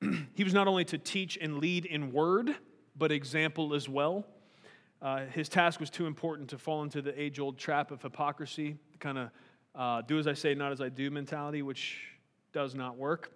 [0.35, 2.53] he was not only to teach and lead in word,
[2.97, 4.25] but example as well.
[5.01, 8.75] Uh, his task was too important to fall into the age old trap of hypocrisy,
[8.99, 9.29] kind of
[9.75, 11.99] uh, do as I say, not as I do mentality, which
[12.53, 13.31] does not work.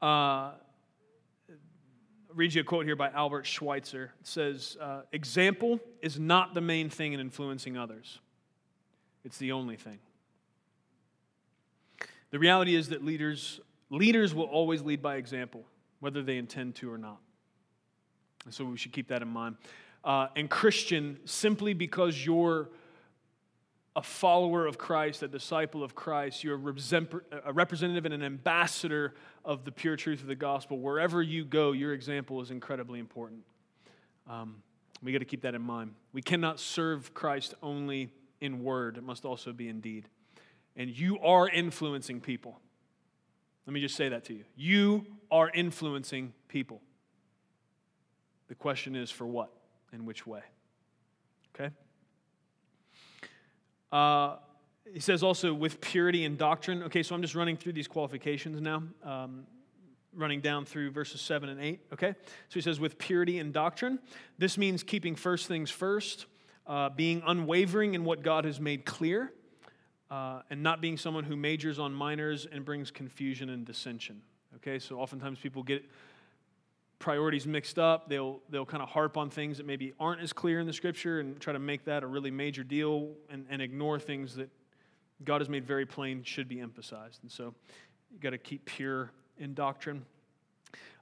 [0.00, 0.52] Uh,
[2.34, 4.12] read you a quote here by Albert Schweitzer.
[4.20, 8.18] It says, uh, Example is not the main thing in influencing others,
[9.24, 9.98] it's the only thing.
[12.30, 15.64] The reality is that leaders, leaders will always lead by example,
[16.00, 17.20] whether they intend to or not.
[18.46, 19.56] And So we should keep that in mind.
[20.02, 22.70] Uh, and Christian, simply because you're
[23.94, 26.42] a follower of Christ, a disciple of Christ.
[26.42, 30.78] You're a representative and an ambassador of the pure truth of the gospel.
[30.78, 33.42] Wherever you go, your example is incredibly important.
[34.28, 34.62] Um,
[35.02, 35.94] we got to keep that in mind.
[36.12, 40.08] We cannot serve Christ only in word, it must also be in deed.
[40.74, 42.58] And you are influencing people.
[43.66, 44.44] Let me just say that to you.
[44.56, 46.80] You are influencing people.
[48.48, 49.50] The question is for what
[49.92, 50.40] and which way?
[51.54, 51.72] Okay?
[53.92, 54.36] Uh,
[54.92, 56.82] he says also with purity and doctrine.
[56.84, 59.46] Okay, so I'm just running through these qualifications now, um,
[60.14, 61.80] running down through verses 7 and 8.
[61.92, 62.14] Okay,
[62.48, 63.98] so he says with purity and doctrine.
[64.38, 66.26] This means keeping first things first,
[66.66, 69.32] uh, being unwavering in what God has made clear,
[70.10, 74.22] uh, and not being someone who majors on minors and brings confusion and dissension.
[74.56, 75.82] Okay, so oftentimes people get
[77.02, 78.08] priorities mixed up.
[78.08, 81.18] They'll, they'll kind of harp on things that maybe aren't as clear in the scripture
[81.20, 84.48] and try to make that a really major deal and, and ignore things that
[85.24, 87.18] God has made very plain should be emphasized.
[87.22, 87.54] And so
[88.12, 90.06] you got to keep pure in doctrine.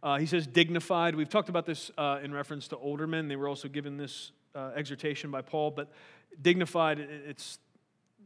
[0.02, 1.14] Uh, he says dignified.
[1.14, 3.28] We've talked about this uh, in reference to older men.
[3.28, 5.92] They were also given this uh, exhortation by Paul, but
[6.40, 7.58] dignified, it's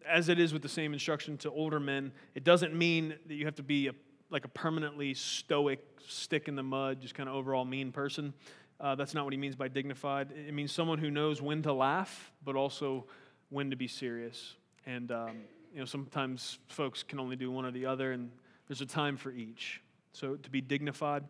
[0.06, 3.46] as it is with the same instruction to older men, it doesn't mean that you
[3.46, 3.92] have to be a
[4.34, 8.34] like a permanently stoic, stick in the mud, just kind of overall mean person.
[8.80, 10.32] Uh, that's not what he means by dignified.
[10.32, 13.04] It means someone who knows when to laugh, but also
[13.50, 14.54] when to be serious.
[14.86, 15.36] And um,
[15.72, 18.28] you know, sometimes folks can only do one or the other, and
[18.66, 19.80] there's a time for each.
[20.10, 21.22] So to be dignified.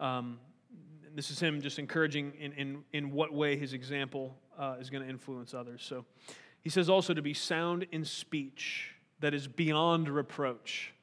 [0.00, 0.40] Um,
[1.14, 5.04] this is him just encouraging in, in, in what way his example uh, is going
[5.04, 5.84] to influence others.
[5.88, 6.04] So
[6.60, 10.93] he says also to be sound in speech that is beyond reproach.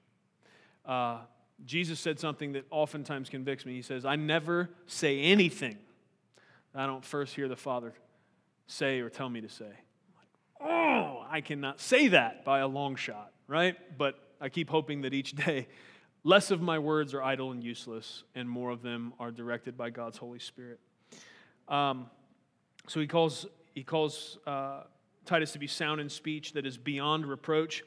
[0.86, 1.20] Uh,
[1.66, 3.74] Jesus said something that oftentimes convicts me.
[3.74, 5.78] He says, I never say anything
[6.74, 7.94] I don't first hear the Father
[8.68, 9.66] say or tell me to say.
[9.66, 10.28] Like,
[10.62, 13.76] oh, I cannot say that by a long shot, right?
[13.98, 15.68] But I keep hoping that each day
[16.24, 19.90] less of my words are idle and useless, and more of them are directed by
[19.90, 20.80] God's Holy Spirit.
[21.68, 22.10] Um,
[22.88, 24.84] so he calls, he calls uh,
[25.26, 27.84] Titus to be sound in speech that is beyond reproach.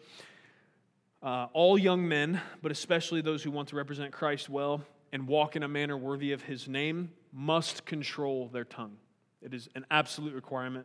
[1.25, 5.57] Uh, all young men, but especially those who want to represent Christ well and walk
[5.57, 8.99] in a manner worthy of his name, must control their tongue.
[9.41, 10.85] It is an absolute requirement.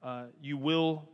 [0.00, 1.08] Uh, you will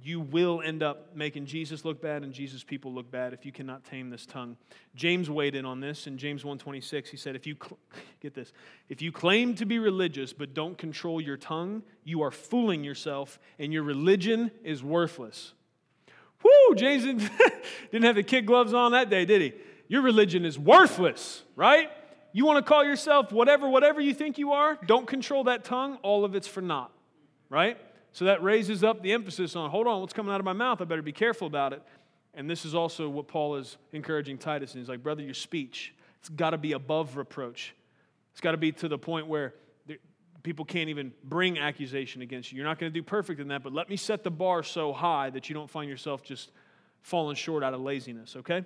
[0.00, 3.50] you will end up making Jesus look bad and Jesus people look bad if you
[3.50, 4.56] cannot tame this tongue.
[4.94, 7.10] James weighed in on this in James 1:26.
[7.10, 7.78] He said, "If you cl-
[8.20, 8.54] get this,
[8.88, 13.38] if you claim to be religious but don't control your tongue, you are fooling yourself
[13.58, 15.52] and your religion is worthless."
[16.42, 17.04] Whoo, James
[17.90, 19.52] didn't have the kid gloves on that day, did he?
[19.88, 21.90] Your religion is worthless, right?
[22.32, 25.98] You want to call yourself whatever, whatever you think you are, don't control that tongue,
[26.02, 26.92] all of it's for naught,
[27.48, 27.78] right?
[28.12, 30.80] So that raises up the emphasis on hold on, what's coming out of my mouth?
[30.80, 31.82] I better be careful about it.
[32.34, 34.74] And this is also what Paul is encouraging Titus.
[34.74, 37.74] And he's like, brother, your speech, it's got to be above reproach.
[38.32, 39.54] It's got to be to the point where
[40.42, 42.56] people can't even bring accusation against you.
[42.56, 44.92] You're not going to do perfect in that, but let me set the bar so
[44.92, 46.52] high that you don't find yourself just
[47.02, 48.64] falling short out of laziness, okay?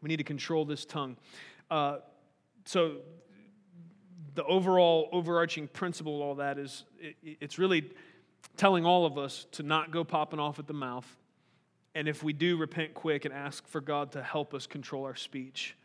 [0.00, 1.16] We need to control this tongue.
[1.70, 1.98] Uh,
[2.64, 2.96] so,
[4.34, 7.90] the overall overarching principle of all that is it, it's really
[8.56, 11.06] telling all of us to not go popping off at the mouth.
[11.94, 15.14] And if we do, repent quick and ask for God to help us control our
[15.14, 15.76] speech.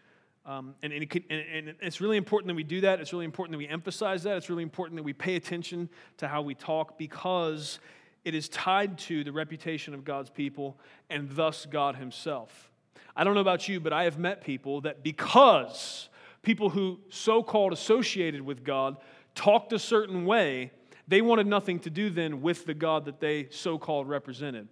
[0.47, 3.01] Um, and, and, it could, and, and, it's really important that we do that.
[3.01, 4.37] It's really important that we emphasize that.
[4.37, 7.79] It's really important that we pay attention to how we talk because
[8.23, 10.77] it is tied to the reputation of God's people
[11.09, 12.71] and thus God Himself.
[13.13, 16.07] I don't know about you, but I have met people that because
[16.43, 18.95] people who so called associated with God
[19.35, 20.71] talked a certain way,
[21.09, 24.69] they wanted nothing to do then with the God that they so called represented.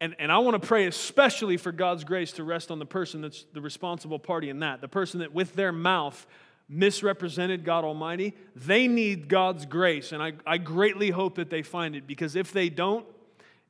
[0.00, 3.20] And, and I want to pray especially for God's grace to rest on the person
[3.20, 4.80] that's the responsible party in that.
[4.80, 6.26] The person that with their mouth
[6.70, 8.34] misrepresented God Almighty.
[8.54, 10.12] They need God's grace.
[10.12, 13.04] And I, I greatly hope that they find it because if they don't,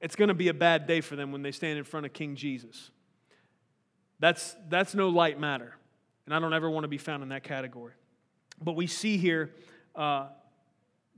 [0.02, 2.12] it's going to be a bad day for them when they stand in front of
[2.12, 2.90] King Jesus.
[4.18, 5.74] That's, that's no light matter.
[6.26, 7.94] And I don't ever want to be found in that category.
[8.62, 9.50] But we see here
[9.94, 10.28] uh,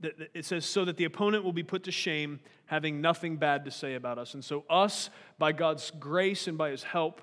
[0.03, 3.71] it says, so that the opponent will be put to shame, having nothing bad to
[3.71, 4.33] say about us.
[4.33, 7.21] And so, us, by God's grace and by his help,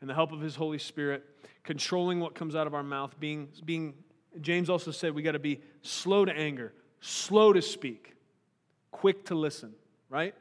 [0.00, 1.24] and the help of his Holy Spirit,
[1.64, 3.94] controlling what comes out of our mouth, being, being
[4.40, 8.14] James also said we got to be slow to anger, slow to speak,
[8.90, 9.72] quick to listen,
[10.08, 10.34] right?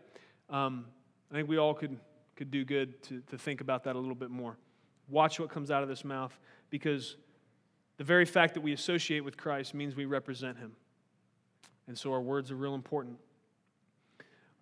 [0.49, 0.85] Um,
[1.31, 1.97] I think we all could,
[2.35, 4.57] could do good to, to think about that a little bit more.
[5.09, 6.37] Watch what comes out of this mouth
[6.69, 7.17] because
[7.97, 10.73] the very fact that we associate with Christ means we represent him.
[11.87, 13.17] And so our words are real important.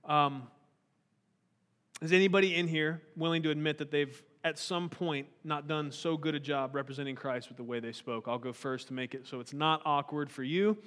[0.06, 0.48] Um,
[2.02, 6.18] is anybody in here willing to admit that they've at some point not done so
[6.18, 8.28] good a job representing Christ with the way they spoke?
[8.28, 10.78] I'll go first to make it so it's not awkward for you.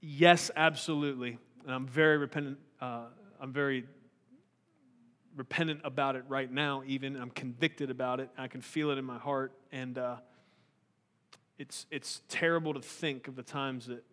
[0.00, 1.38] Yes, absolutely.
[1.64, 2.58] And I'm very repentant.
[2.80, 3.04] Uh,
[3.40, 3.84] I'm very
[5.36, 7.16] repentant about it right now, even.
[7.16, 8.30] I'm convicted about it.
[8.36, 9.52] I can feel it in my heart.
[9.72, 10.16] And uh,
[11.58, 14.04] it's, it's terrible to think of the times that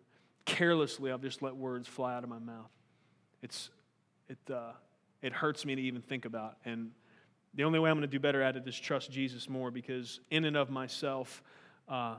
[0.44, 2.70] carelessly I've just let words fly out of my mouth.
[3.42, 3.70] It's,
[4.28, 4.72] it, uh,
[5.20, 6.56] it hurts me to even think about.
[6.64, 6.90] And
[7.54, 10.20] the only way I'm going to do better at it is trust Jesus more because,
[10.30, 11.42] in and of myself,
[11.88, 12.16] uh,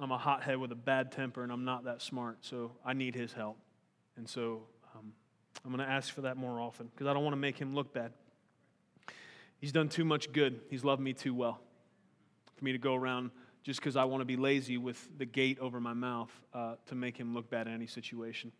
[0.00, 2.38] I'm a hothead with a bad temper and I'm not that smart.
[2.40, 3.58] So I need his help.
[4.16, 4.62] And so
[4.94, 5.12] um,
[5.64, 7.74] I'm going to ask for that more often because I don't want to make him
[7.74, 8.12] look bad.
[9.60, 11.60] He's done too much good, he's loved me too well
[12.56, 13.30] for me to go around
[13.62, 16.94] just because I want to be lazy with the gate over my mouth uh, to
[16.94, 18.52] make him look bad in any situation.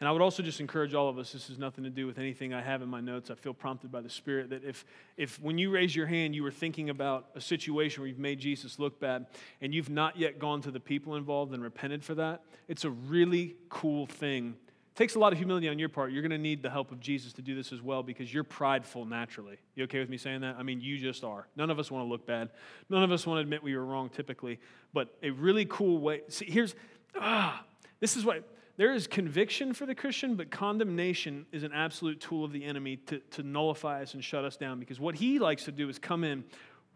[0.00, 2.18] And I would also just encourage all of us, this has nothing to do with
[2.18, 3.30] anything I have in my notes.
[3.30, 4.84] I feel prompted by the Spirit that if,
[5.16, 8.38] if when you raise your hand, you were thinking about a situation where you've made
[8.38, 9.26] Jesus look bad
[9.60, 12.90] and you've not yet gone to the people involved and repented for that, it's a
[12.90, 14.54] really cool thing
[14.94, 16.12] takes a lot of humility on your part.
[16.12, 18.44] You're going to need the help of Jesus to do this as well because you're
[18.44, 19.56] prideful naturally.
[19.74, 20.56] You okay with me saying that?
[20.58, 21.48] I mean, you just are.
[21.56, 22.50] None of us want to look bad.
[22.88, 24.60] None of us want to admit we were wrong typically.
[24.92, 26.22] But a really cool way.
[26.28, 26.74] See, here's,
[27.16, 27.64] ah,
[27.98, 32.44] this is what, there is conviction for the Christian, but condemnation is an absolute tool
[32.44, 35.64] of the enemy to, to nullify us and shut us down because what he likes
[35.64, 36.44] to do is come in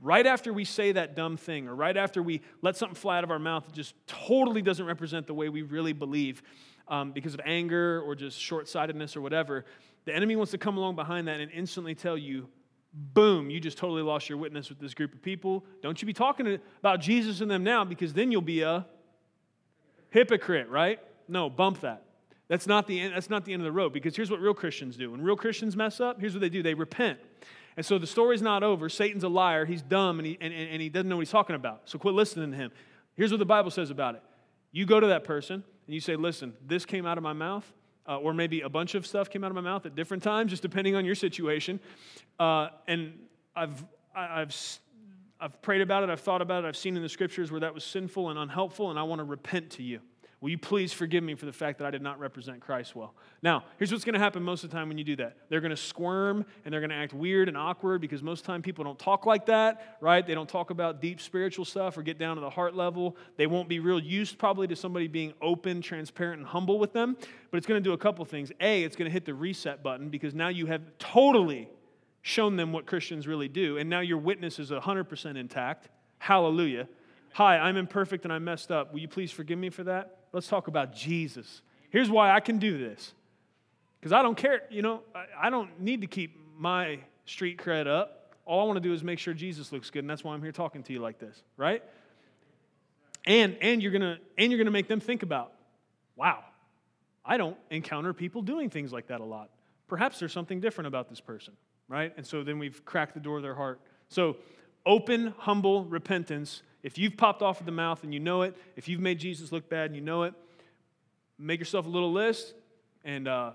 [0.01, 3.25] right after we say that dumb thing or right after we let something fly out
[3.25, 6.43] of our mouth that just totally doesn't represent the way we really believe
[6.89, 9.65] um, because of anger or just short sightedness or whatever,
[10.05, 12.49] the enemy wants to come along behind that and instantly tell you,
[12.93, 15.65] boom, you just totally lost your witness with this group of people.
[15.83, 18.87] Don't you be talking about Jesus and them now because then you'll be a
[20.11, 20.99] hypocrite, right?
[21.29, 22.05] No, bump that.
[22.49, 24.55] That's not the end, that's not the end of the road because here's what real
[24.55, 25.11] Christians do.
[25.11, 27.19] When real Christians mess up, here's what they do they repent.
[27.77, 28.89] And so the story's not over.
[28.89, 29.65] Satan's a liar.
[29.65, 31.83] He's dumb and he, and, and he doesn't know what he's talking about.
[31.85, 32.73] So quit listening to him.
[33.15, 34.23] Here's what the Bible says about it
[34.73, 37.65] you go to that person and you say, listen, this came out of my mouth,
[38.07, 40.51] uh, or maybe a bunch of stuff came out of my mouth at different times,
[40.51, 41.81] just depending on your situation.
[42.39, 43.19] Uh, and
[43.57, 43.83] I've,
[44.15, 44.55] I've,
[45.41, 47.73] I've prayed about it, I've thought about it, I've seen in the scriptures where that
[47.73, 50.01] was sinful and unhelpful, and I want to repent to you.
[50.41, 53.13] Will you please forgive me for the fact that I did not represent Christ well?
[53.43, 55.37] Now, here's what's going to happen most of the time when you do that.
[55.49, 58.47] They're going to squirm and they're going to act weird and awkward because most of
[58.47, 60.25] the time people don't talk like that, right?
[60.25, 63.17] They don't talk about deep spiritual stuff or get down to the heart level.
[63.37, 67.17] They won't be real used probably to somebody being open, transparent, and humble with them.
[67.51, 68.53] But it's going to do a couple things.
[68.61, 71.69] A, it's going to hit the reset button because now you have totally
[72.23, 75.89] shown them what Christians really do, and now your witness is 100% intact.
[76.19, 76.89] Hallelujah.
[77.33, 78.93] Hi, I'm imperfect and I messed up.
[78.93, 80.18] Will you please forgive me for that?
[80.33, 81.63] Let's talk about Jesus.
[81.91, 83.13] Here's why I can do this.
[83.99, 85.03] Because I don't care, you know,
[85.37, 88.35] I, don't need to keep my street cred up.
[88.45, 90.43] All I want to do is make sure Jesus looks good, and that's why I'm
[90.43, 91.83] here talking to you like this, right?
[93.27, 95.53] And and you're gonna and you're gonna make them think about,
[96.17, 96.45] wow,
[97.27, 99.51] I don't encounter people doing things like that a lot.
[99.87, 101.53] Perhaps there's something different about this person,
[101.89, 102.13] right?
[102.17, 103.81] And so then we've cracked the door of their heart.
[104.09, 104.37] So
[104.87, 108.89] open, humble repentance if you've popped off at the mouth and you know it, if
[108.89, 110.35] you've made Jesus look bad and you know it,
[111.39, 112.55] make yourself a little list
[113.05, 113.53] and uh,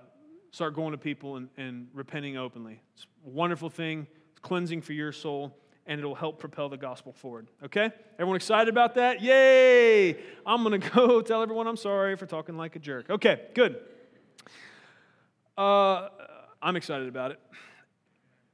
[0.51, 2.81] start going to people and, and repenting openly.
[2.95, 7.12] It's a wonderful thing, it's cleansing for your soul, and it'll help propel the gospel
[7.13, 7.47] forward.
[7.63, 7.91] Okay?
[8.13, 9.21] Everyone excited about that?
[9.21, 10.17] Yay!
[10.45, 13.09] I'm going to go tell everyone I'm sorry for talking like a jerk.
[13.09, 13.77] Okay, good.
[15.57, 16.09] Uh,
[16.62, 17.39] I'm excited about it.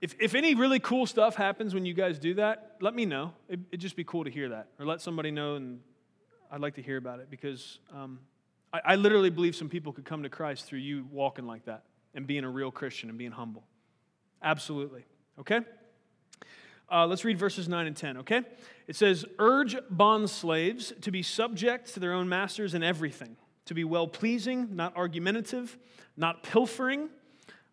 [0.02, 3.34] If, if any really cool stuff happens when you guys do that, let me know.
[3.50, 4.68] It, would just be cool to hear that.
[4.80, 5.82] Or let somebody know, and
[6.50, 8.20] I'd like to hear about it because um,
[8.72, 11.84] I, I literally believe some people could come to Christ through you walking like that
[12.16, 13.66] and being a real Christian and being humble.
[14.42, 15.04] Absolutely.
[15.38, 15.60] Okay?
[16.90, 18.42] Uh, let's read verses 9 and 10, okay?
[18.88, 23.36] It says, Urge bond slaves to be subject to their own masters in everything,
[23.66, 25.78] to be well pleasing, not argumentative,
[26.16, 27.10] not pilfering.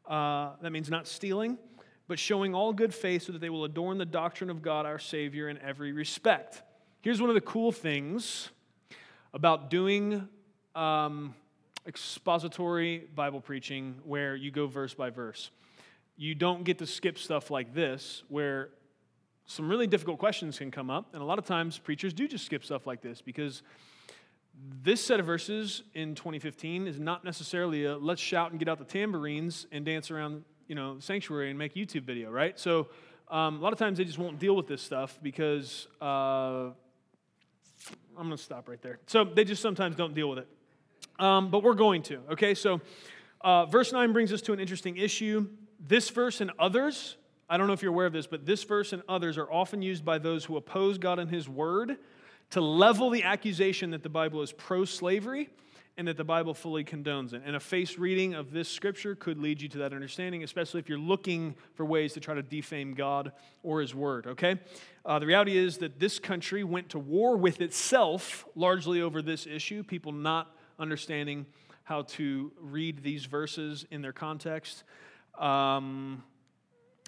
[0.06, 1.56] Uh, that means not stealing
[2.08, 4.98] but showing all good faith so that they will adorn the doctrine of God our
[4.98, 6.62] Savior in every respect.
[7.00, 8.50] Here's one of the cool things
[9.34, 10.28] about doing
[10.74, 11.34] um,
[11.86, 15.50] expository Bible preaching where you go verse by verse.
[16.16, 18.70] You don't get to skip stuff like this where
[19.46, 22.44] some really difficult questions can come up, and a lot of times preachers do just
[22.44, 23.62] skip stuff like this because
[24.82, 28.78] this set of verses in 2015 is not necessarily a let's shout and get out
[28.78, 32.58] the tambourines and dance around you know, sanctuary and make YouTube video, right?
[32.58, 32.88] So
[33.30, 36.70] um, a lot of times they just won't deal with this stuff because uh,
[38.18, 38.98] I'm going to stop right there.
[39.06, 40.48] So they just sometimes don't deal with it.
[41.18, 42.54] Um, but we're going to, okay?
[42.54, 42.80] So
[43.42, 45.46] Uh, verse 9 brings us to an interesting issue.
[45.78, 47.16] This verse and others,
[47.48, 49.82] I don't know if you're aware of this, but this verse and others are often
[49.82, 51.96] used by those who oppose God and His Word
[52.50, 55.50] to level the accusation that the Bible is pro slavery
[55.98, 57.42] and that the Bible fully condones it.
[57.46, 60.88] And a face reading of this scripture could lead you to that understanding, especially if
[60.88, 63.32] you're looking for ways to try to defame God
[63.62, 64.60] or His Word, okay?
[65.04, 69.46] Uh, the reality is that this country went to war with itself largely over this
[69.46, 71.46] issue, people not understanding
[71.84, 74.82] how to read these verses in their context.
[75.38, 76.22] Um,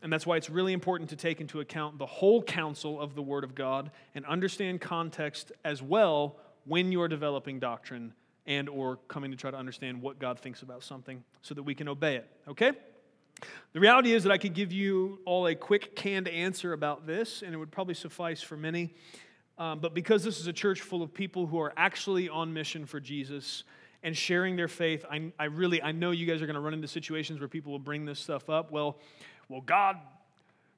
[0.02, 3.22] and that's why it's really important to take into account the whole counsel of the
[3.22, 8.14] Word of God and understand context as well when you're developing doctrine
[8.48, 11.74] and or coming to try to understand what God thinks about something so that we
[11.74, 12.28] can obey it.
[12.48, 12.72] Okay?
[13.72, 17.42] The reality is that I could give you all a quick canned answer about this,
[17.42, 18.94] and it would probably suffice for many.
[19.58, 22.86] Um, but because this is a church full of people who are actually on mission
[22.86, 23.64] for Jesus
[24.02, 26.74] and sharing their faith, I, I really I know you guys are going to run
[26.74, 28.72] into situations where people will bring this stuff up.
[28.72, 28.98] Well,
[29.48, 29.98] well, God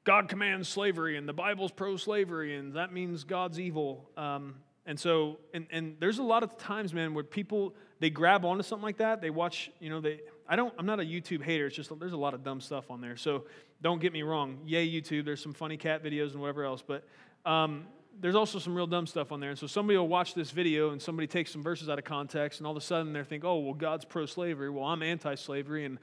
[0.02, 4.10] God commands slavery, and the Bible's pro-slavery, and that means God's evil.
[4.16, 4.56] Um,
[4.86, 8.62] and so, and, and there's a lot of times, man, where people, they grab onto
[8.62, 9.20] something like that.
[9.20, 11.66] They watch, you know, they, I don't, I'm not a YouTube hater.
[11.66, 13.16] It's just, there's a lot of dumb stuff on there.
[13.16, 13.44] So
[13.82, 14.58] don't get me wrong.
[14.64, 15.24] Yay, YouTube.
[15.24, 16.82] There's some funny cat videos and whatever else.
[16.84, 17.04] But
[17.44, 17.86] um,
[18.18, 19.50] there's also some real dumb stuff on there.
[19.50, 22.60] And so somebody will watch this video and somebody takes some verses out of context
[22.60, 24.70] and all of a sudden they're thinking, oh, well, God's pro slavery.
[24.70, 25.84] Well, I'm anti slavery.
[25.84, 25.98] And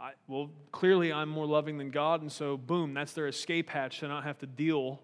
[0.00, 2.22] I, well, clearly I'm more loving than God.
[2.22, 5.00] And so, boom, that's their escape hatch to not have to deal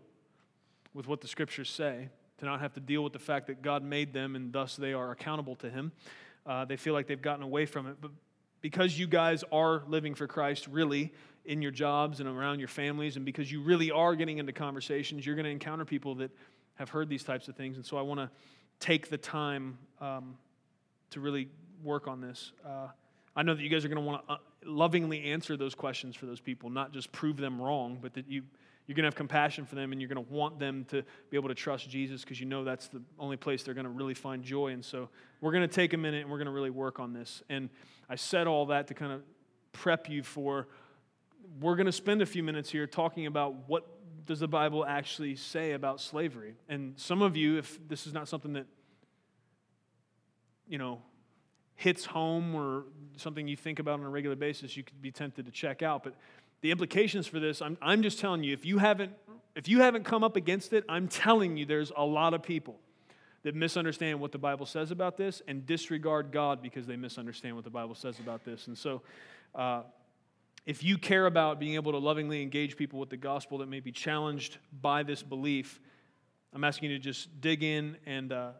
[0.95, 2.09] with what the scriptures say
[2.39, 4.93] to not have to deal with the fact that God made them and thus they
[4.93, 5.93] are accountable to Him.
[6.47, 7.97] Uh, they feel like they've gotten away from it.
[8.01, 8.11] But
[8.61, 11.13] because you guys are living for Christ really
[11.45, 15.25] in your jobs and around your families, and because you really are getting into conversations,
[15.25, 16.31] you're going to encounter people that
[16.75, 17.77] have heard these types of things.
[17.77, 18.31] And so I want to
[18.81, 20.37] take the time um,
[21.11, 21.49] to really
[21.83, 22.53] work on this.
[22.65, 22.89] Uh,
[23.35, 26.17] I know that you guys are going to want to uh, lovingly answer those questions
[26.17, 28.43] for those people, not just prove them wrong, but that you
[28.89, 31.37] you're going to have compassion for them and you're going to want them to be
[31.37, 34.15] able to trust Jesus because you know that's the only place they're going to really
[34.15, 34.69] find joy.
[34.69, 35.11] And so
[35.43, 37.43] we're going to take a minute and we're going to really work on this.
[37.51, 37.69] And
[38.09, 39.21] I said all that to kind of
[39.73, 40.69] prep you for
[41.61, 43.87] we're going to spend a few minutes here talking about what
[44.27, 46.55] does the Bible actually say about slavery.
[46.69, 48.67] And some of you, if this is not something that,
[50.67, 51.03] you know,
[51.75, 52.85] hits home or
[53.17, 56.05] something you think about on a regular basis, you could be tempted to check out.
[56.05, 56.15] But
[56.61, 59.13] the implications for this, I'm, I'm just telling you, if you haven't
[59.55, 62.79] if you haven't come up against it, I'm telling you there's a lot of people
[63.43, 67.65] that misunderstand what the Bible says about this and disregard God because they misunderstand what
[67.65, 68.69] the Bible says about this.
[68.69, 69.03] And so,
[69.57, 69.83] uh,
[70.65, 73.81] if you care about being able to lovingly engage people with the gospel that may
[73.81, 75.81] be challenged by this belief,
[76.53, 78.51] I'm asking you to just dig in and uh,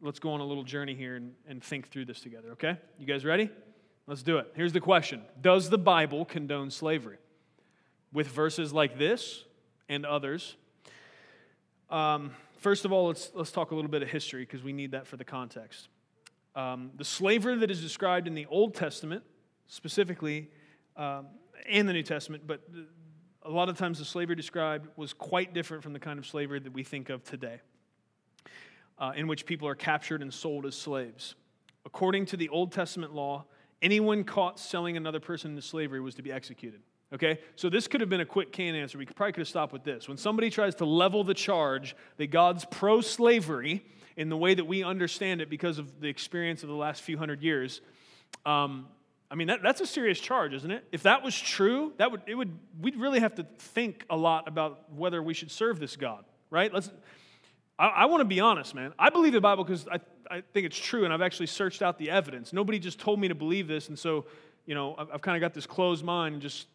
[0.00, 2.76] let's go on a little journey here and, and think through this together, okay?
[2.98, 3.50] You guys ready?
[4.06, 4.52] Let's do it.
[4.54, 7.18] Here's the question Does the Bible condone slavery?
[8.12, 9.44] With verses like this
[9.88, 10.56] and others.
[11.90, 14.92] Um, first of all, let's, let's talk a little bit of history because we need
[14.92, 15.88] that for the context.
[16.54, 19.22] Um, the slavery that is described in the Old Testament,
[19.66, 20.50] specifically,
[20.96, 21.26] um,
[21.68, 22.62] and the New Testament, but
[23.42, 26.58] a lot of times the slavery described was quite different from the kind of slavery
[26.60, 27.60] that we think of today,
[28.98, 31.34] uh, in which people are captured and sold as slaves.
[31.86, 33.44] According to the Old Testament law,
[33.80, 36.80] anyone caught selling another person into slavery was to be executed.
[37.12, 38.98] Okay, so this could have been a quick can answer.
[38.98, 40.08] We probably could have stopped with this.
[40.08, 43.82] When somebody tries to level the charge that God's pro slavery
[44.16, 47.16] in the way that we understand it because of the experience of the last few
[47.16, 47.80] hundred years,
[48.44, 48.88] um,
[49.30, 50.84] I mean, that, that's a serious charge, isn't it?
[50.92, 54.46] If that was true, that would, it would, we'd really have to think a lot
[54.46, 56.72] about whether we should serve this God, right?
[56.72, 56.90] Let's,
[57.78, 58.92] I, I want to be honest, man.
[58.98, 60.00] I believe the Bible because I,
[60.30, 62.52] I think it's true, and I've actually searched out the evidence.
[62.52, 64.26] Nobody just told me to believe this, and so,
[64.66, 66.66] you know, I've, I've kind of got this closed mind and just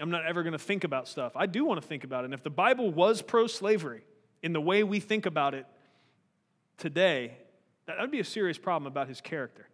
[0.00, 1.32] I'm not ever going to think about stuff.
[1.36, 2.26] I do want to think about it.
[2.26, 4.02] And if the Bible was pro slavery
[4.42, 5.66] in the way we think about it
[6.78, 7.36] today,
[7.86, 9.68] that would be a serious problem about his character.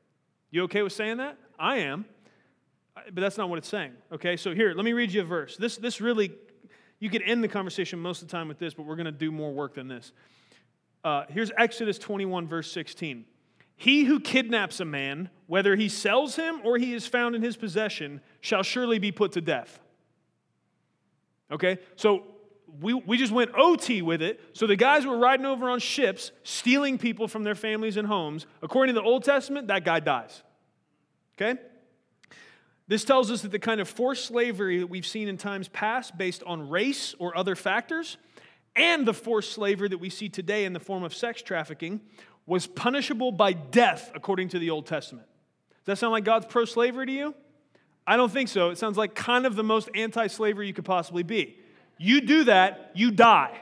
[0.51, 1.37] You okay with saying that?
[1.59, 2.05] I am.
[2.95, 3.93] But that's not what it's saying.
[4.13, 5.57] Okay, so here, let me read you a verse.
[5.57, 6.33] This, this really,
[6.99, 9.13] you could end the conversation most of the time with this, but we're going to
[9.13, 10.13] do more work than this.
[11.05, 13.25] Uh, here's Exodus 21, verse 16.
[13.77, 17.57] He who kidnaps a man, whether he sells him or he is found in his
[17.57, 19.79] possession, shall surely be put to death.
[21.51, 21.79] Okay?
[21.97, 22.25] So
[22.81, 24.41] we, we just went OT with it.
[24.53, 28.47] So the guys were riding over on ships, stealing people from their families and homes.
[28.63, 30.43] According to the Old Testament, that guy dies.
[31.37, 31.61] Okay?
[32.87, 36.17] This tells us that the kind of forced slavery that we've seen in times past,
[36.17, 38.17] based on race or other factors,
[38.75, 42.01] and the forced slavery that we see today in the form of sex trafficking,
[42.47, 45.27] was punishable by death according to the Old Testament.
[45.85, 47.35] Does that sound like God's pro slavery to you?
[48.09, 48.71] I don't think so.
[48.71, 51.59] It sounds like kind of the most anti slavery you could possibly be.
[51.99, 53.55] You do that, you die.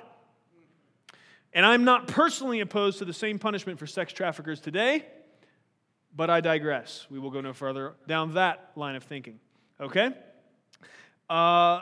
[1.53, 5.05] And I'm not personally opposed to the same punishment for sex traffickers today,
[6.15, 7.09] but I digress.
[7.11, 9.41] We will go no further down that line of thinking.
[9.81, 10.11] Okay?
[11.29, 11.81] Uh,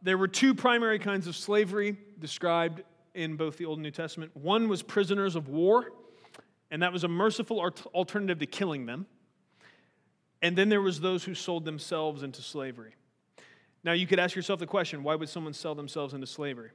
[0.00, 4.34] there were two primary kinds of slavery described in both the Old and New Testament.
[4.34, 5.92] One was prisoners of war,
[6.70, 7.60] and that was a merciful
[7.94, 9.04] alternative to killing them.
[10.42, 12.94] And then there was those who sold themselves into slavery.
[13.84, 16.70] Now you could ask yourself the question, why would someone sell themselves into slavery?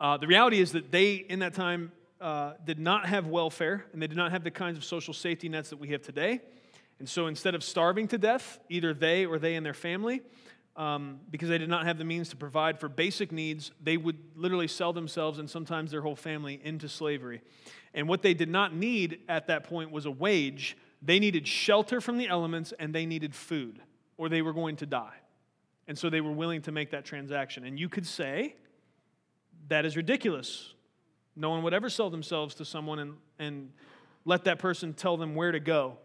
[0.00, 4.00] Uh, the reality is that they, in that time, uh, did not have welfare and
[4.00, 6.40] they did not have the kinds of social safety nets that we have today.
[6.98, 10.22] And so instead of starving to death, either they or they and their family,
[10.76, 14.18] um, because they did not have the means to provide for basic needs, they would
[14.34, 17.40] literally sell themselves and sometimes their whole family into slavery.
[17.94, 20.76] And what they did not need at that point was a wage.
[21.04, 23.80] They needed shelter from the elements and they needed food,
[24.16, 25.16] or they were going to die.
[25.86, 27.64] And so they were willing to make that transaction.
[27.64, 28.56] And you could say,
[29.68, 30.72] that is ridiculous.
[31.36, 33.70] No one would ever sell themselves to someone and, and
[34.24, 35.98] let that person tell them where to go,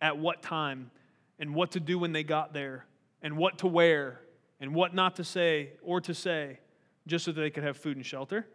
[0.00, 0.90] at what time,
[1.38, 2.86] and what to do when they got there,
[3.20, 4.20] and what to wear,
[4.58, 6.60] and what not to say or to say,
[7.06, 8.46] just so that they could have food and shelter.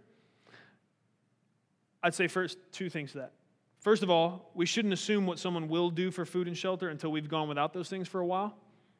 [2.01, 3.33] I'd say first two things to that.
[3.79, 7.11] First of all, we shouldn't assume what someone will do for food and shelter until
[7.11, 8.55] we've gone without those things for a while.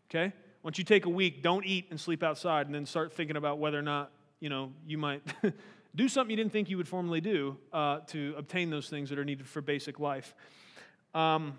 [0.10, 0.34] Okay?
[0.64, 3.60] Once you take a week, don't eat and sleep outside and then start thinking about
[3.60, 5.22] whether or not you know, you might
[5.96, 9.20] do something you didn't think you would formally do uh, to obtain those things that
[9.20, 10.34] are needed for basic life.
[11.14, 11.58] Um,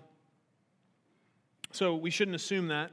[1.71, 2.91] so we shouldn't assume that.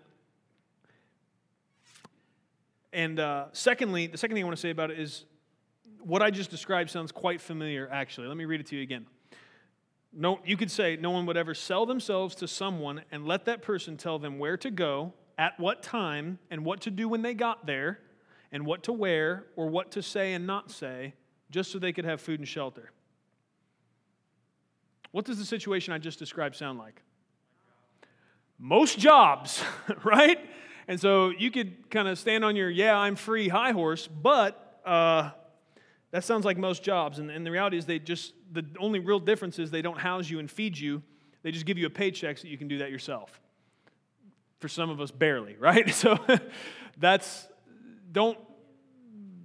[2.93, 5.25] And uh, secondly, the second thing I want to say about it is
[6.01, 8.29] what I just described sounds quite familiar, actually.
[8.29, 9.07] Let me read it to you again.
[10.13, 13.63] No, you could say no one would ever sell themselves to someone and let that
[13.63, 17.35] person tell them where to go, at what time, and what to do when they
[17.35, 18.01] got there
[18.51, 21.15] and what to wear or what to say and not say
[21.51, 22.91] just so they could have food and shelter.
[25.13, 27.03] What does the situation I just described sound like?
[28.59, 29.63] Most jobs,
[30.05, 30.39] right?
[30.89, 34.81] And so you could kind of stand on your, yeah, I'm free high horse, but
[34.85, 35.31] uh,
[36.11, 37.19] that sounds like most jobs.
[37.19, 40.29] And, and the reality is, they just, the only real difference is they don't house
[40.29, 41.03] you and feed you,
[41.43, 43.41] they just give you a paycheck so you can do that yourself.
[44.61, 45.93] For some of us, barely, right?
[45.95, 46.19] So
[46.99, 47.47] that's
[48.11, 48.39] don't,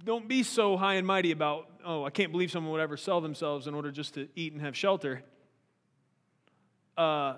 [0.04, 3.20] don't be so high and mighty about, oh, I can't believe someone would ever sell
[3.20, 5.22] themselves in order just to eat and have shelter.
[6.96, 7.36] Uh,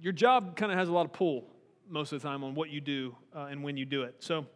[0.00, 1.46] your job kind of has a lot of pull
[1.88, 4.16] most of the time on what you do uh, and when you do it.
[4.18, 4.46] So,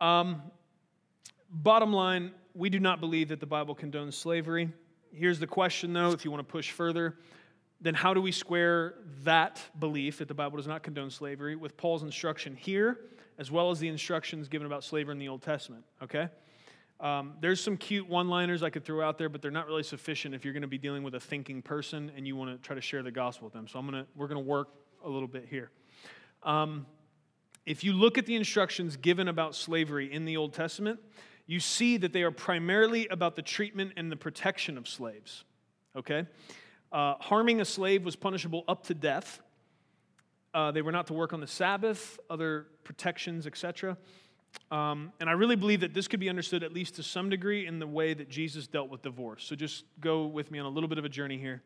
[0.00, 0.42] um,
[1.50, 4.70] bottom line, we do not believe that the Bible condones slavery.
[5.12, 7.16] Here's the question, though, if you want to push further
[7.80, 8.94] then how do we square
[9.24, 12.98] that belief that the Bible does not condone slavery with Paul's instruction here
[13.38, 16.28] as well as the instructions given about slavery in the Old Testament, okay?
[16.98, 19.84] Um, there's some cute one liners I could throw out there, but they're not really
[19.84, 22.66] sufficient if you're going to be dealing with a thinking person and you want to
[22.66, 23.68] try to share the gospel with them.
[23.68, 24.70] So I'm gonna, we're going to work
[25.04, 25.70] a little bit here.
[26.42, 26.86] Um,
[27.64, 30.98] if you look at the instructions given about slavery in the Old Testament,
[31.48, 35.44] you see that they are primarily about the treatment and the protection of slaves.
[35.96, 36.26] Okay?
[36.92, 39.40] Uh, harming a slave was punishable up to death.
[40.52, 43.96] Uh, they were not to work on the Sabbath, other protections, etc.
[44.70, 47.66] Um, and I really believe that this could be understood, at least to some degree,
[47.66, 49.44] in the way that Jesus dealt with divorce.
[49.44, 51.62] So just go with me on a little bit of a journey here.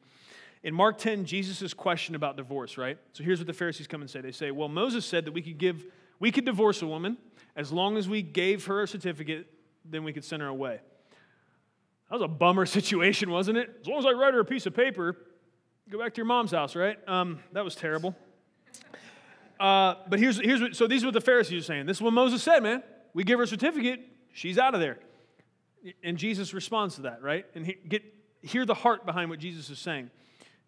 [0.62, 2.98] In Mark 10, Jesus is questioned about divorce, right?
[3.14, 4.20] So here's what the Pharisees come and say.
[4.20, 5.84] They say, Well, Moses said that we could give,
[6.20, 7.16] we could divorce a woman
[7.56, 9.51] as long as we gave her a certificate,
[9.84, 10.80] then we could send her away.
[12.10, 13.70] That was a bummer situation, wasn't it?
[13.80, 15.16] As long as I write her a piece of paper,
[15.90, 16.96] go back to your mom's house, right?
[17.08, 18.14] Um, that was terrible.
[19.58, 21.86] Uh, but here's, here's what, so these are what the Pharisees are saying.
[21.86, 22.82] This is what Moses said, man.
[23.14, 24.00] We give her a certificate,
[24.32, 24.98] she's out of there.
[26.02, 27.44] And Jesus responds to that, right?
[27.54, 28.02] And he, get,
[28.40, 30.10] hear the heart behind what Jesus is saying.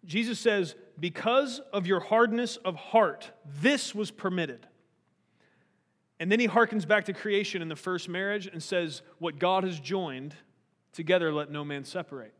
[0.05, 4.67] Jesus says, Because of your hardness of heart, this was permitted.
[6.19, 9.63] And then he harkens back to creation in the first marriage and says, What God
[9.63, 10.35] has joined,
[10.93, 12.33] together let no man separate.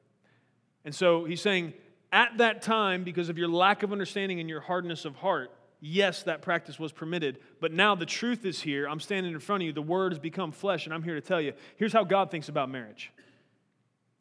[0.86, 1.74] And so he's saying,
[2.12, 5.52] At that time, because of your lack of understanding and your hardness of heart,
[5.82, 8.88] yes, that practice was permitted, but now the truth is here.
[8.88, 9.74] I'm standing in front of you.
[9.74, 12.50] The word has become flesh, and I'm here to tell you here's how God thinks
[12.50, 13.12] about marriage.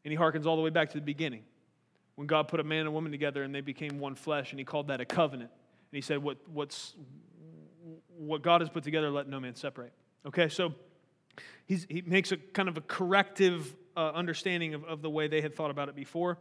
[0.04, 1.42] And he harkens all the way back to the beginning
[2.16, 4.64] when God put a man and woman together and they became one flesh, and he
[4.64, 5.50] called that a covenant.
[5.50, 6.94] And he said, what, what's,
[8.26, 9.92] what God has put together, let no man separate.
[10.26, 10.74] Okay, so
[11.66, 15.40] he's, he makes a kind of a corrective uh, understanding of, of the way they
[15.40, 16.38] had thought about it before.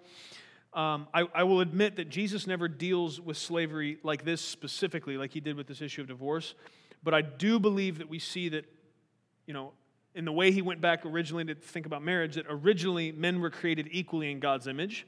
[0.74, 5.32] Um, I, I will admit that Jesus never deals with slavery like this specifically, like
[5.32, 6.56] he did with this issue of divorce.
[7.04, 8.66] But I do believe that we see that,
[9.46, 9.74] you know,
[10.16, 13.50] in the way he went back originally to think about marriage, that originally men were
[13.50, 15.06] created equally in God's image.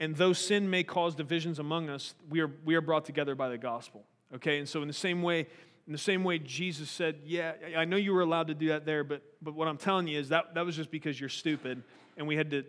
[0.00, 3.48] And though sin may cause divisions among us, we are, we are brought together by
[3.48, 4.04] the gospel.
[4.34, 4.58] Okay?
[4.58, 5.46] And so, in the same way,
[5.86, 8.86] in the same way Jesus said, Yeah, I know you were allowed to do that
[8.86, 11.82] there, but, but what I'm telling you is that, that was just because you're stupid,
[12.16, 12.64] and we had to,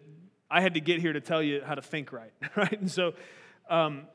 [0.49, 2.79] I had to get here to tell you how to think right, right?
[2.79, 3.13] And so,
[3.69, 4.07] um,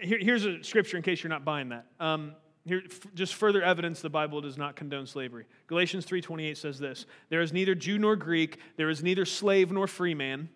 [0.00, 1.86] here, here's a scripture in case you're not buying that.
[2.00, 2.34] Um,
[2.64, 2.82] here,
[3.14, 5.46] just further evidence the Bible does not condone slavery.
[5.68, 9.86] Galatians 3:28 says this: "There is neither Jew nor Greek, there is neither slave nor
[9.86, 10.50] free man,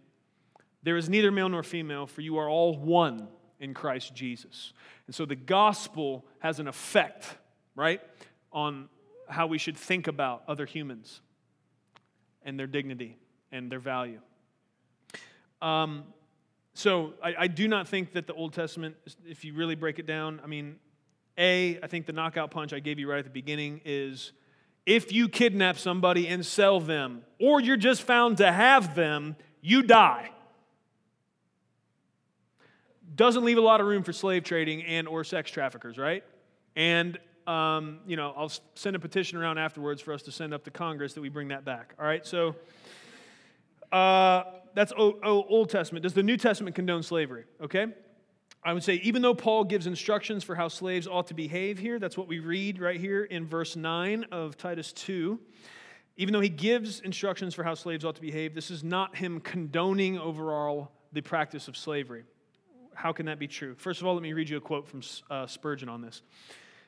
[0.83, 3.29] there is neither male nor female, for you are all one
[3.61, 4.75] in Christ Jesus."
[5.07, 7.37] And so the gospel has an effect,
[7.75, 8.01] right,
[8.53, 8.89] on
[9.29, 11.21] how we should think about other humans
[12.45, 13.17] and their dignity
[13.51, 14.21] and their value.
[15.61, 16.05] Um,
[16.75, 20.07] so I, I, do not think that the Old Testament, if you really break it
[20.07, 20.77] down, I mean,
[21.39, 24.33] A, I think the knockout punch I gave you right at the beginning is
[24.87, 29.83] if you kidnap somebody and sell them, or you're just found to have them, you
[29.83, 30.31] die.
[33.15, 36.25] Doesn't leave a lot of room for slave trading and or sex traffickers, right?
[36.75, 40.65] And um, you know, I'll send a petition around afterwards for us to send up
[40.65, 41.95] to Congress that we bring that back.
[41.99, 42.55] All right, so
[43.91, 46.03] uh, that's o- o- Old Testament.
[46.03, 47.45] Does the New Testament condone slavery?
[47.63, 47.87] Okay.
[48.65, 51.99] I would say, even though Paul gives instructions for how slaves ought to behave here,
[51.99, 55.39] that's what we read right here in verse 9 of Titus 2.
[56.17, 59.41] Even though he gives instructions for how slaves ought to behave, this is not him
[59.41, 62.23] condoning overall the practice of slavery.
[62.95, 63.75] How can that be true?
[63.75, 66.23] First of all, let me read you a quote from uh, Spurgeon on this.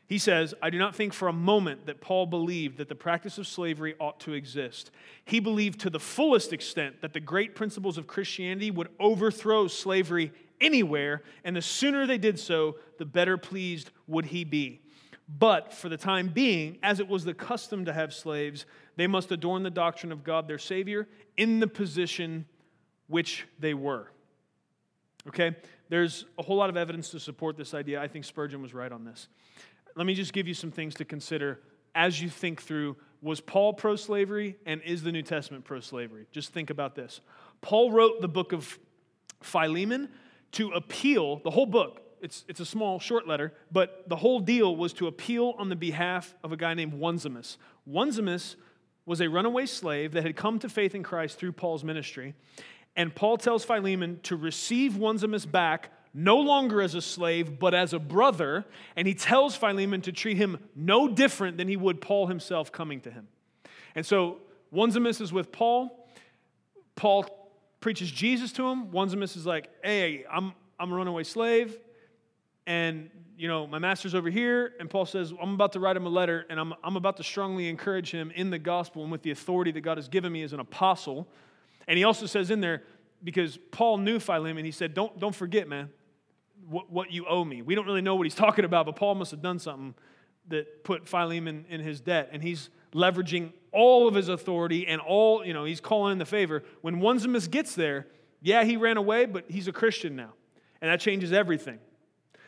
[0.07, 3.39] He says, I do not think for a moment that Paul believed that the practice
[3.39, 4.91] of slavery ought to exist.
[5.25, 10.33] He believed to the fullest extent that the great principles of Christianity would overthrow slavery
[10.61, 14.83] anywhere, and the sooner they did so, the better pleased would he be.
[15.27, 19.33] But for the time being, as it was the custom to have slaves, they must
[19.33, 22.45] adorn the doctrine of God their Savior in the position
[23.07, 24.11] which they were.
[25.29, 25.57] Okay?
[25.89, 28.03] There's a whole lot of evidence to support this idea.
[28.03, 29.29] I think Spurgeon was right on this
[29.95, 31.61] let me just give you some things to consider
[31.95, 36.27] as you think through was Paul pro slavery and is the New Testament pro slavery?
[36.31, 37.21] Just think about this.
[37.61, 38.79] Paul wrote the book of
[39.41, 40.11] Philemon
[40.53, 44.77] to appeal, the whole book, it's, it's a small, short letter, but the whole deal
[44.77, 47.59] was to appeal on the behalf of a guy named Onesimus.
[47.93, 48.57] Onesimus
[49.07, 52.35] was a runaway slave that had come to faith in Christ through Paul's ministry.
[52.97, 57.93] And Paul tells Philemon to receive Onesimus back no longer as a slave, but as
[57.93, 62.29] a brother, and he tells Philemon to treat him no different than he would Paul
[62.29, 63.27] himself coming to him.
[63.97, 64.39] And so
[64.73, 66.09] Onesimus is with Paul.
[66.95, 67.27] Paul
[67.81, 68.95] preaches Jesus to him.
[68.95, 71.77] Onesimus is like, hey, I'm, I'm a runaway slave,
[72.67, 74.75] and you know, my master's over here.
[74.79, 77.25] And Paul says, I'm about to write him a letter, and I'm, I'm about to
[77.25, 80.43] strongly encourage him in the gospel and with the authority that God has given me
[80.43, 81.27] as an apostle.
[81.89, 82.83] And he also says in there,
[83.25, 85.91] because Paul knew Philemon, he said, Don't, don't forget, man,
[86.69, 87.63] what, what you owe me.
[87.63, 89.95] We don't really know what he's talking about, but Paul must have done something
[90.49, 92.29] that put Philemon in his debt.
[92.33, 96.27] And he's leveraging all of his authority and all, you know, he's calling in the
[96.27, 96.63] favor.
[96.83, 98.07] When Onesimus gets there,
[98.41, 100.33] yeah, he ran away, but he's a Christian now.
[100.81, 101.79] And that changes everything.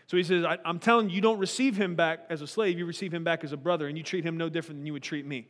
[0.07, 2.79] So he says, I, am telling you, you don't receive him back as a slave,
[2.79, 4.93] you receive him back as a brother, and you treat him no different than you
[4.93, 5.49] would treat me.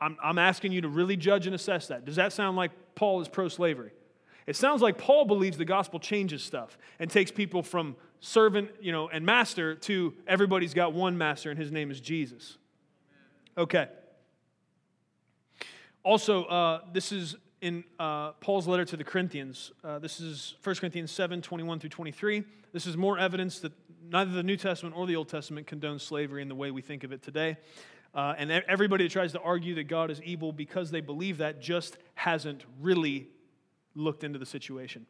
[0.00, 2.04] I'm, I'm asking you to really judge and assess that.
[2.04, 3.90] Does that sound like Paul is pro slavery?
[4.46, 8.92] It sounds like Paul believes the gospel changes stuff and takes people from servant, you
[8.92, 12.58] know, and master to everybody's got one master and his name is Jesus.
[13.56, 13.88] Okay.
[16.02, 19.70] Also, uh, this is in uh, Paul's letter to the Corinthians.
[19.84, 22.42] Uh, this is 1 Corinthians 7 21 through 23.
[22.72, 23.72] This is more evidence that
[24.10, 27.04] neither the New Testament or the Old Testament condones slavery in the way we think
[27.04, 27.56] of it today.
[28.14, 31.60] Uh, and everybody that tries to argue that God is evil because they believe that
[31.60, 33.28] just hasn't really
[33.94, 35.06] looked into the situation.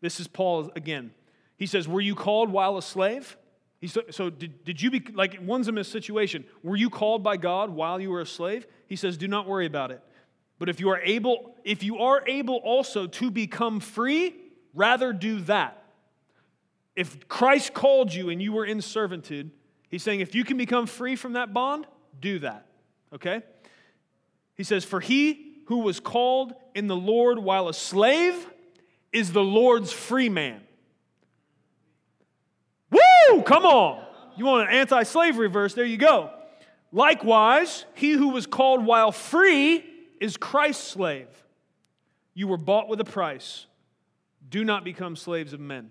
[0.00, 1.12] This is Paul again.
[1.56, 3.36] He says, Were you called while a slave?
[3.80, 6.44] He so, so did, did you be, like, one's a this situation.
[6.62, 8.66] Were you called by God while you were a slave?
[8.86, 10.02] He says, Do not worry about it.
[10.58, 14.34] But if you are able, if you are able also to become free,
[14.74, 15.84] rather do that.
[16.96, 19.52] If Christ called you and you were in servitude,
[19.88, 21.86] he's saying, if you can become free from that bond,
[22.20, 22.66] do that.
[23.14, 23.42] Okay?
[24.56, 28.46] He says, For he who was called in the Lord while a slave
[29.12, 30.60] is the Lord's free man.
[32.90, 33.42] Woo!
[33.42, 34.04] Come on.
[34.36, 35.74] You want an anti slavery verse?
[35.74, 36.30] There you go.
[36.92, 39.84] Likewise, he who was called while free
[40.20, 41.28] is Christ's slave.
[42.32, 43.66] You were bought with a price.
[44.48, 45.90] Do not become slaves of men.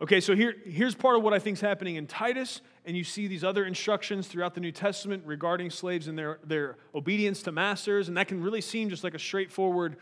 [0.00, 3.04] Okay, so here, here's part of what I think is happening in Titus, and you
[3.04, 7.52] see these other instructions throughout the New Testament regarding slaves and their, their obedience to
[7.52, 9.96] masters, and that can really seem just like a straightforward,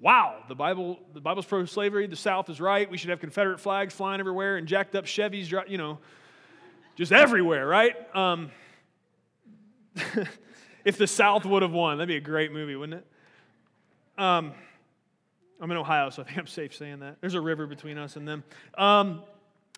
[0.00, 3.94] wow, the Bible, the Bible's pro-slavery, the South is right, we should have Confederate flags
[3.94, 5.98] flying everywhere and jacked up Chevys, you know,
[6.96, 7.94] just everywhere, right?
[8.16, 8.50] Um,
[10.84, 14.20] if the South would have won, that'd be a great movie, wouldn't it?
[14.20, 14.52] Um,
[15.60, 17.20] I'm in Ohio, so I think I'm safe saying that.
[17.20, 18.42] There's a river between us and them.
[18.76, 19.22] Um,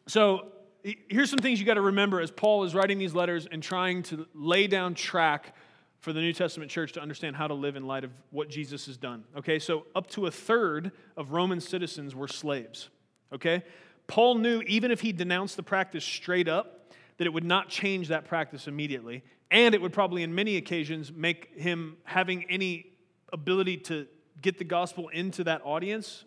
[0.07, 0.47] so
[0.83, 4.03] here's some things you got to remember as Paul is writing these letters and trying
[4.05, 5.55] to lay down track
[5.99, 8.87] for the New Testament church to understand how to live in light of what Jesus
[8.87, 9.25] has done.
[9.37, 12.89] Okay, so up to a third of Roman citizens were slaves.
[13.33, 13.63] Okay,
[14.07, 18.09] Paul knew even if he denounced the practice straight up, that it would not change
[18.09, 22.87] that practice immediately, and it would probably, in many occasions, make him having any
[23.33, 24.07] ability to
[24.41, 26.25] get the gospel into that audience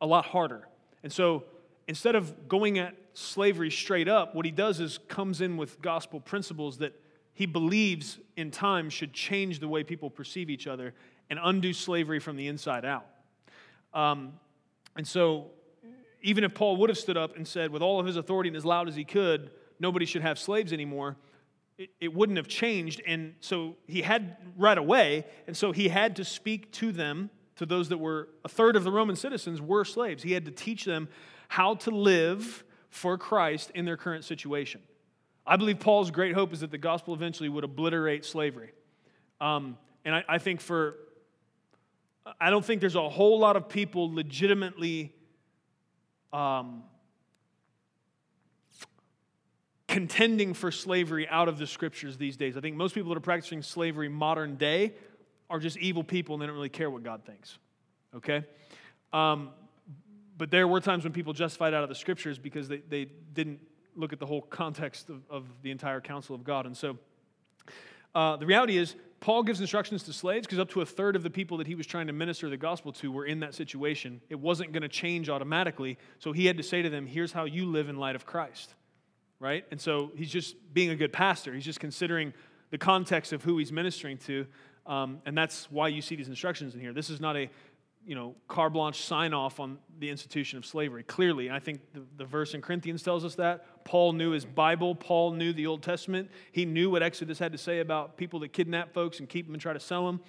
[0.00, 0.68] a lot harder.
[1.02, 1.44] And so
[1.88, 6.20] instead of going at slavery straight up, what he does is comes in with gospel
[6.20, 6.92] principles that
[7.34, 10.94] he believes in time should change the way people perceive each other
[11.30, 13.06] and undo slavery from the inside out.
[13.94, 14.34] Um,
[14.96, 15.50] and so,
[16.22, 18.56] even if Paul would have stood up and said, with all of his authority and
[18.56, 19.50] as loud as he could,
[19.80, 21.16] nobody should have slaves anymore,
[21.78, 23.02] it, it wouldn't have changed.
[23.06, 27.66] And so he had right away, and so he had to speak to them, to
[27.66, 30.22] those that were a third of the Roman citizens were slaves.
[30.22, 31.08] He had to teach them
[31.48, 34.82] how to live for Christ in their current situation.
[35.46, 38.70] I believe Paul's great hope is that the gospel eventually would obliterate slavery.
[39.40, 40.96] Um, and I, I think for,
[42.38, 45.14] I don't think there's a whole lot of people legitimately
[46.34, 46.84] um,
[49.88, 52.58] contending for slavery out of the scriptures these days.
[52.58, 54.92] I think most people that are practicing slavery modern day
[55.48, 57.58] are just evil people and they don't really care what God thinks.
[58.14, 58.44] Okay?
[59.14, 59.48] Um,
[60.36, 63.60] but there were times when people justified out of the scriptures because they, they didn't
[63.94, 66.66] look at the whole context of, of the entire counsel of God.
[66.66, 66.98] And so
[68.14, 71.22] uh, the reality is, Paul gives instructions to slaves because up to a third of
[71.22, 74.20] the people that he was trying to minister the gospel to were in that situation.
[74.28, 75.96] It wasn't going to change automatically.
[76.18, 78.74] So he had to say to them, here's how you live in light of Christ
[79.42, 79.64] right?
[79.72, 81.52] And so he's just being a good pastor.
[81.52, 82.32] He's just considering
[82.70, 84.46] the context of who he's ministering to.
[84.86, 86.92] Um, and that's why you see these instructions in here.
[86.92, 87.50] This is not a
[88.06, 91.02] you know, carte blanche sign off on the institution of slavery.
[91.04, 93.84] Clearly, I think the, the verse in Corinthians tells us that.
[93.84, 96.30] Paul knew his Bible, Paul knew the Old Testament.
[96.50, 99.54] He knew what Exodus had to say about people that kidnap folks and keep them
[99.54, 100.20] and try to sell them.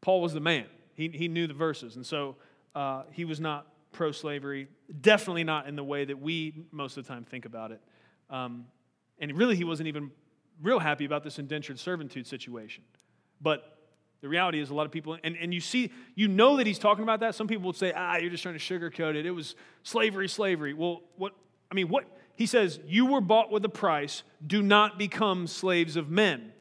[0.00, 1.96] Paul was the man, he, he knew the verses.
[1.96, 2.36] And so
[2.74, 4.68] uh, he was not pro slavery,
[5.00, 7.80] definitely not in the way that we most of the time think about it.
[8.30, 8.66] Um,
[9.18, 10.10] and really, he wasn't even
[10.62, 12.84] real happy about this indentured servitude situation.
[13.40, 13.79] But
[14.20, 16.78] the reality is, a lot of people, and, and you see, you know that he's
[16.78, 17.34] talking about that.
[17.34, 19.24] Some people would say, ah, you're just trying to sugarcoat it.
[19.24, 20.74] It was slavery, slavery.
[20.74, 21.32] Well, what,
[21.70, 22.04] I mean, what,
[22.34, 24.22] he says, you were bought with a price.
[24.46, 26.52] Do not become slaves of men.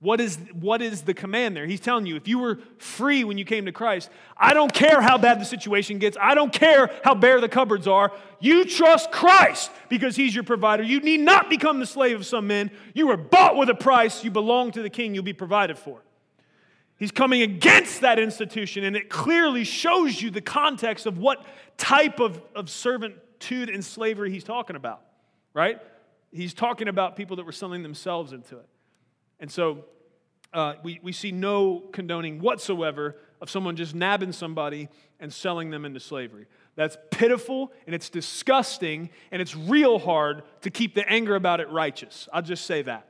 [0.00, 1.66] What is, what is the command there?
[1.66, 5.02] He's telling you if you were free when you came to Christ, I don't care
[5.02, 6.16] how bad the situation gets.
[6.18, 8.10] I don't care how bare the cupboards are.
[8.40, 10.82] You trust Christ because He's your provider.
[10.82, 12.70] You need not become the slave of some men.
[12.94, 14.24] You were bought with a price.
[14.24, 15.14] You belong to the King.
[15.14, 16.00] You'll be provided for.
[17.00, 21.42] He's coming against that institution, and it clearly shows you the context of what
[21.78, 25.00] type of, of servitude and slavery he's talking about,
[25.54, 25.80] right?
[26.30, 28.68] He's talking about people that were selling themselves into it.
[29.40, 29.86] And so
[30.52, 35.86] uh, we, we see no condoning whatsoever of someone just nabbing somebody and selling them
[35.86, 36.44] into slavery.
[36.76, 41.70] That's pitiful and it's disgusting and it's real hard to keep the anger about it
[41.70, 42.28] righteous.
[42.30, 43.06] I'll just say that.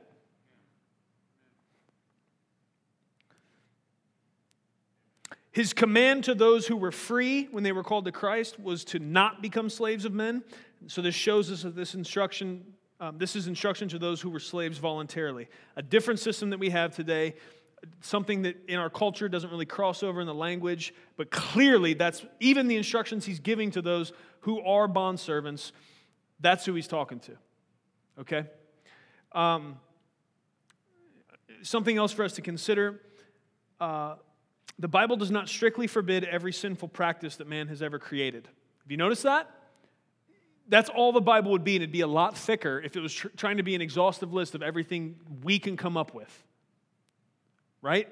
[5.51, 8.99] His command to those who were free when they were called to Christ was to
[8.99, 10.43] not become slaves of men.
[10.87, 12.63] So this shows us that this instruction
[13.01, 15.47] um, this is instruction to those who were slaves voluntarily.
[15.75, 17.33] A different system that we have today,
[17.99, 22.23] something that in our culture doesn't really cross over in the language, but clearly that's
[22.39, 25.71] even the instructions he's giving to those who are bond servants.
[26.39, 27.31] That's who he's talking to.
[28.19, 28.45] Okay?
[29.31, 29.79] Um,
[31.63, 33.01] something else for us to consider.
[33.79, 34.13] Uh,
[34.81, 38.47] the Bible does not strictly forbid every sinful practice that man has ever created.
[38.83, 39.49] Have you noticed that?
[40.71, 43.13] that's all the Bible would be, and it'd be a lot thicker if it was
[43.13, 46.43] tr- trying to be an exhaustive list of everything we can come up with.
[47.81, 48.07] Right?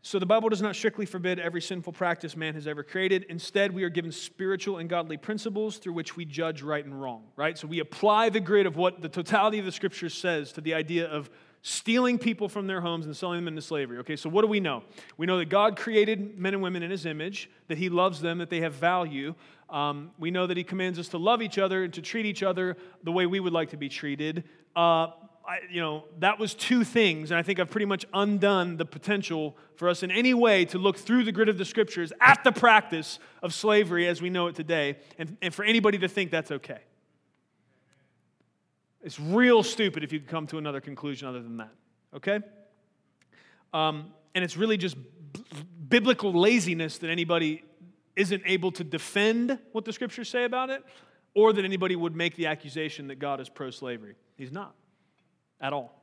[0.00, 3.24] So the Bible does not strictly forbid every sinful practice man has ever created.
[3.28, 7.24] Instead, we are given spiritual and godly principles through which we judge right and wrong,
[7.36, 7.56] right?
[7.58, 10.72] So we apply the grid of what the totality of the scripture says to the
[10.72, 11.30] idea of
[11.66, 13.96] stealing people from their homes and selling them into slavery.
[13.96, 14.82] Okay, so what do we know?
[15.16, 18.36] We know that God created men and women in his image, that he loves them,
[18.36, 19.34] that they have value.
[19.70, 22.42] Um, we know that he commands us to love each other and to treat each
[22.42, 24.44] other the way we would like to be treated.
[24.76, 25.06] Uh,
[25.46, 28.84] I, you know, that was two things, and I think I've pretty much undone the
[28.84, 32.44] potential for us in any way to look through the grid of the scriptures at
[32.44, 36.30] the practice of slavery as we know it today, and, and for anybody to think
[36.30, 36.80] that's okay.
[39.04, 41.72] It's real stupid if you come to another conclusion other than that,
[42.16, 42.40] okay?
[43.74, 45.44] Um, and it's really just b-
[45.88, 47.62] biblical laziness that anybody
[48.16, 50.82] isn't able to defend what the scriptures say about it,
[51.34, 54.14] or that anybody would make the accusation that God is pro slavery.
[54.36, 54.74] He's not
[55.60, 56.00] at all.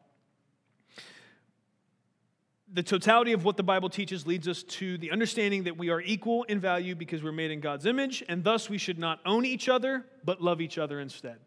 [2.72, 6.02] The totality of what the Bible teaches leads us to the understanding that we are
[6.02, 9.44] equal in value because we're made in God's image, and thus we should not own
[9.44, 11.40] each other, but love each other instead.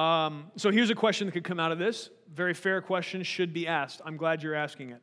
[0.00, 2.08] Um, so here's a question that could come out of this.
[2.32, 4.00] Very fair question should be asked.
[4.02, 5.02] I'm glad you're asking it.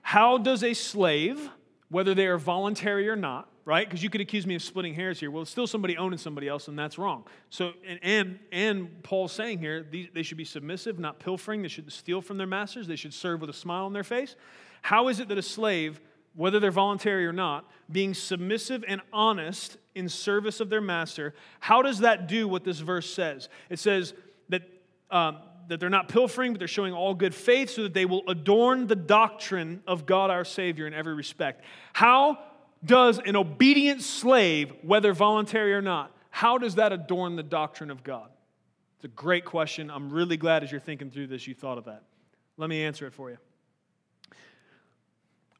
[0.00, 1.50] How does a slave,
[1.90, 3.86] whether they are voluntary or not, right?
[3.86, 5.30] Because you could accuse me of splitting hairs here.
[5.30, 7.26] Well, it's still somebody owning somebody else, and that's wrong.
[7.50, 11.60] So, and and, and Paul's saying here, these, they should be submissive, not pilfering.
[11.60, 12.86] They should steal from their masters.
[12.86, 14.36] They should serve with a smile on their face.
[14.80, 16.00] How is it that a slave,
[16.34, 21.82] whether they're voluntary or not, being submissive and honest in service of their master, how
[21.82, 23.48] does that do what this verse says?
[23.68, 24.14] It says
[24.48, 24.62] that.
[25.10, 25.38] Um,
[25.68, 28.86] that they're not pilfering, but they're showing all good faith so that they will adorn
[28.86, 31.62] the doctrine of God our Savior in every respect.
[31.92, 32.38] How
[32.84, 38.02] does an obedient slave, whether voluntary or not, how does that adorn the doctrine of
[38.02, 38.30] God?
[38.96, 39.90] It's a great question.
[39.90, 42.02] I'm really glad as you're thinking through this, you thought of that.
[42.56, 43.38] Let me answer it for you.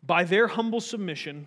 [0.02, 1.46] By their humble submission,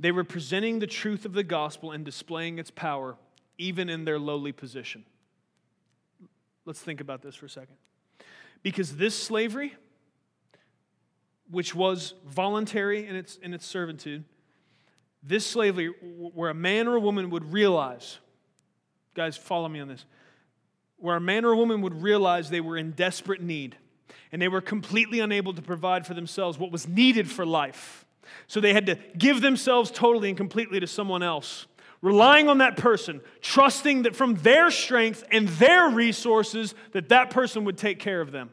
[0.00, 3.16] they were presenting the truth of the gospel and displaying its power,
[3.58, 5.04] even in their lowly position.
[6.64, 7.76] Let's think about this for a second.
[8.62, 9.74] Because this slavery,
[11.50, 14.24] which was voluntary in its, in its servitude,
[15.22, 18.18] this slavery, where a man or a woman would realize,
[19.14, 20.04] guys, follow me on this,
[20.96, 23.76] where a man or a woman would realize they were in desperate need
[24.30, 28.01] and they were completely unable to provide for themselves what was needed for life.
[28.46, 31.66] So they had to give themselves totally and completely to someone else,
[32.00, 37.64] relying on that person, trusting that from their strength and their resources that that person
[37.64, 38.50] would take care of them.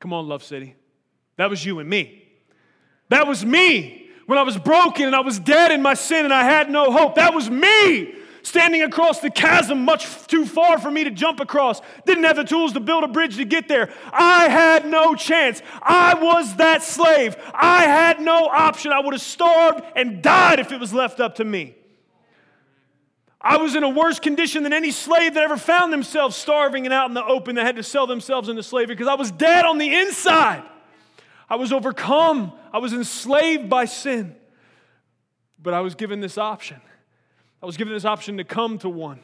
[0.00, 0.76] Come on, Love City.
[1.36, 2.24] That was you and me.
[3.08, 6.34] That was me when I was broken and I was dead in my sin and
[6.34, 7.14] I had no hope.
[7.14, 11.80] That was me standing across the chasm much too far for me to jump across.
[12.06, 13.92] Didn't have the tools to build a bridge to get there.
[14.12, 15.62] I had no chance.
[15.82, 17.36] I was that slave.
[17.54, 18.92] I had no option.
[18.92, 21.74] I would have starved and died if it was left up to me.
[23.40, 26.92] I was in a worse condition than any slave that ever found themselves starving and
[26.92, 29.64] out in the open that had to sell themselves into slavery because I was dead
[29.64, 30.64] on the inside.
[31.48, 32.52] I was overcome.
[32.72, 34.34] I was enslaved by sin.
[35.60, 36.80] But I was given this option.
[37.62, 39.20] I was given this option to come to one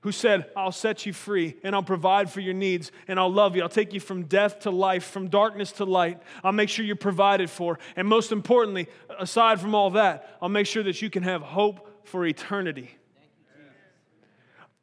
[0.00, 3.56] who said, I'll set you free and I'll provide for your needs and I'll love
[3.56, 3.62] you.
[3.62, 6.22] I'll take you from death to life, from darkness to light.
[6.42, 7.78] I'll make sure you're provided for.
[7.96, 12.06] And most importantly, aside from all that, I'll make sure that you can have hope
[12.06, 12.90] for eternity.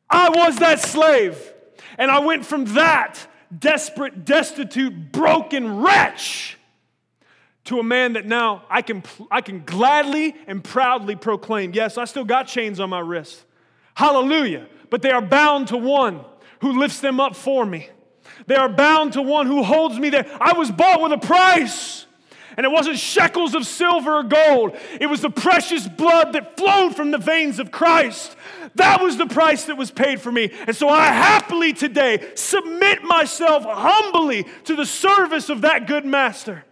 [0.10, 1.54] I was that slave.
[1.98, 3.28] And I went from that
[3.58, 6.58] desperate, destitute, broken wretch
[7.66, 12.06] to a man that now I can, I can gladly and proudly proclaim yes, I
[12.06, 13.46] still got chains on my wrist.
[13.94, 14.68] Hallelujah.
[14.90, 16.22] But they are bound to one
[16.62, 17.90] who lifts them up for me.
[18.48, 20.26] They are bound to one who holds me there.
[20.40, 22.06] I was bought with a price.
[22.58, 24.76] And it wasn't shekels of silver or gold.
[25.00, 28.36] It was the precious blood that flowed from the veins of Christ.
[28.76, 30.52] That was the price that was paid for me.
[30.68, 36.66] And so I happily today submit myself humbly to the service of that good master.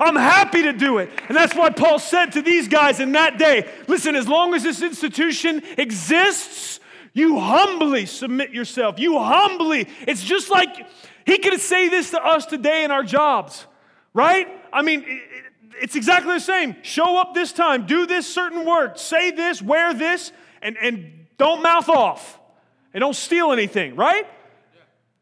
[0.00, 1.10] I'm happy to do it.
[1.28, 4.62] And that's why Paul said to these guys in that day listen, as long as
[4.62, 6.80] this institution exists,
[7.12, 8.98] you humbly submit yourself.
[8.98, 10.86] You humbly, it's just like
[11.24, 13.66] he could say this to us today in our jobs,
[14.12, 14.48] right?
[14.72, 15.20] I mean,
[15.80, 16.76] it's exactly the same.
[16.82, 21.62] Show up this time, do this certain work, say this, wear this, and, and don't
[21.62, 22.40] mouth off
[22.92, 24.26] and don't steal anything, right?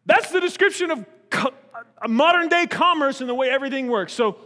[0.06, 1.54] That's the description of co-
[2.00, 4.12] uh, modern day commerce and the way everything works.
[4.12, 4.36] So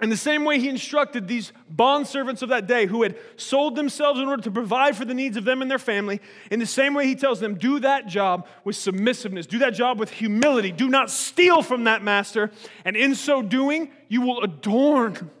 [0.00, 4.20] In the same way, he instructed these bondservants of that day who had sold themselves
[4.20, 6.20] in order to provide for the needs of them and their family.
[6.52, 9.98] In the same way, he tells them, do that job with submissiveness, do that job
[9.98, 10.70] with humility.
[10.70, 12.52] Do not steal from that master.
[12.84, 15.32] And in so doing, you will adorn,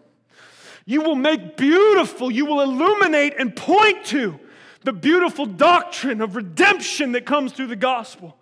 [0.86, 4.40] you will make beautiful, you will illuminate and point to
[4.82, 8.37] the beautiful doctrine of redemption that comes through the gospel.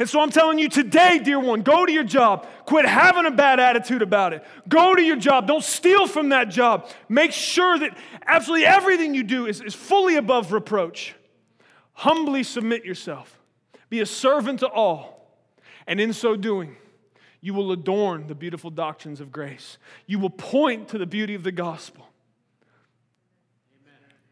[0.00, 2.48] And so I'm telling you today, dear one, go to your job.
[2.64, 4.42] Quit having a bad attitude about it.
[4.66, 5.46] Go to your job.
[5.46, 6.88] Don't steal from that job.
[7.10, 11.14] Make sure that absolutely everything you do is, is fully above reproach.
[11.92, 13.38] Humbly submit yourself.
[13.90, 15.36] Be a servant to all.
[15.86, 16.76] And in so doing,
[17.42, 19.76] you will adorn the beautiful doctrines of grace.
[20.06, 22.06] You will point to the beauty of the gospel.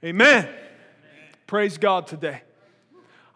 [0.02, 0.44] Amen.
[0.44, 0.54] Amen.
[1.46, 2.40] Praise God today.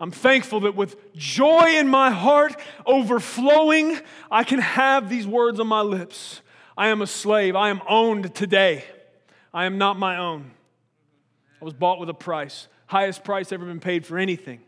[0.03, 4.01] I'm thankful that with joy in my heart overflowing,
[4.33, 6.41] I can have these words on my lips.
[6.77, 7.55] I am a slave.
[7.55, 8.85] I am owned today.
[9.55, 10.51] I am not my own.
[11.61, 14.59] I was bought with a price, highest price ever been paid for anything.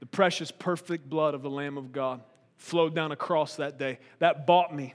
[0.00, 2.20] The precious, perfect blood of the Lamb of God
[2.56, 4.00] flowed down across that day.
[4.18, 4.94] That bought me.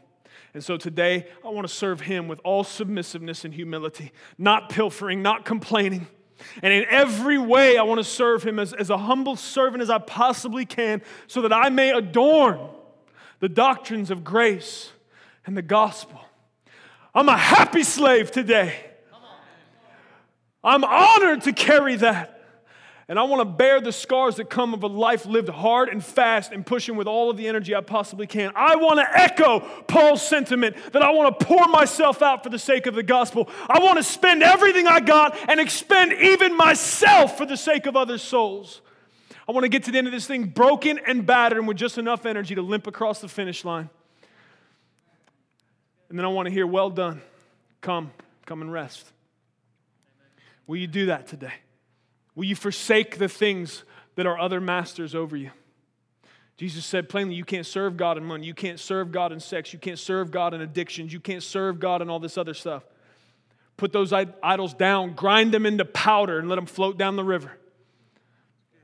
[0.53, 5.21] And so today, I want to serve Him with all submissiveness and humility, not pilfering,
[5.21, 6.07] not complaining
[6.61, 9.89] and in every way, I want to serve him as, as a humble servant as
[9.89, 12.59] I possibly can so that I may adorn
[13.39, 14.91] the doctrines of grace
[15.45, 16.19] and the gospel.
[17.13, 18.75] I'm a happy slave today.
[20.63, 22.36] I'm honored to carry that.
[23.09, 26.03] And I want to bear the scars that come of a life lived hard and
[26.03, 28.51] fast and pushing with all of the energy I possibly can.
[28.53, 32.59] I want to echo Paul's sentiment that I want to pour myself out for the
[32.59, 33.49] sake of the gospel.
[33.69, 37.95] I want to spend everything I got and expend even myself for the sake of
[37.95, 38.81] other souls.
[39.47, 41.77] I want to get to the end of this thing broken and battered and with
[41.77, 43.89] just enough energy to limp across the finish line.
[46.09, 47.21] And then I want to hear, well done.
[47.79, 48.11] Come,
[48.45, 49.05] come and rest.
[50.65, 51.53] Will you do that today?
[52.37, 53.83] Will you forsake the things
[54.15, 55.49] that are other masters over you?
[56.55, 58.45] Jesus said plainly, you can't serve God in money.
[58.45, 59.73] You can't serve God in sex.
[59.73, 61.11] You can't serve God in addictions.
[61.11, 62.83] You can't serve God in all this other stuff.
[63.75, 67.51] Put those idols down, grind them into powder, and let them float down the river.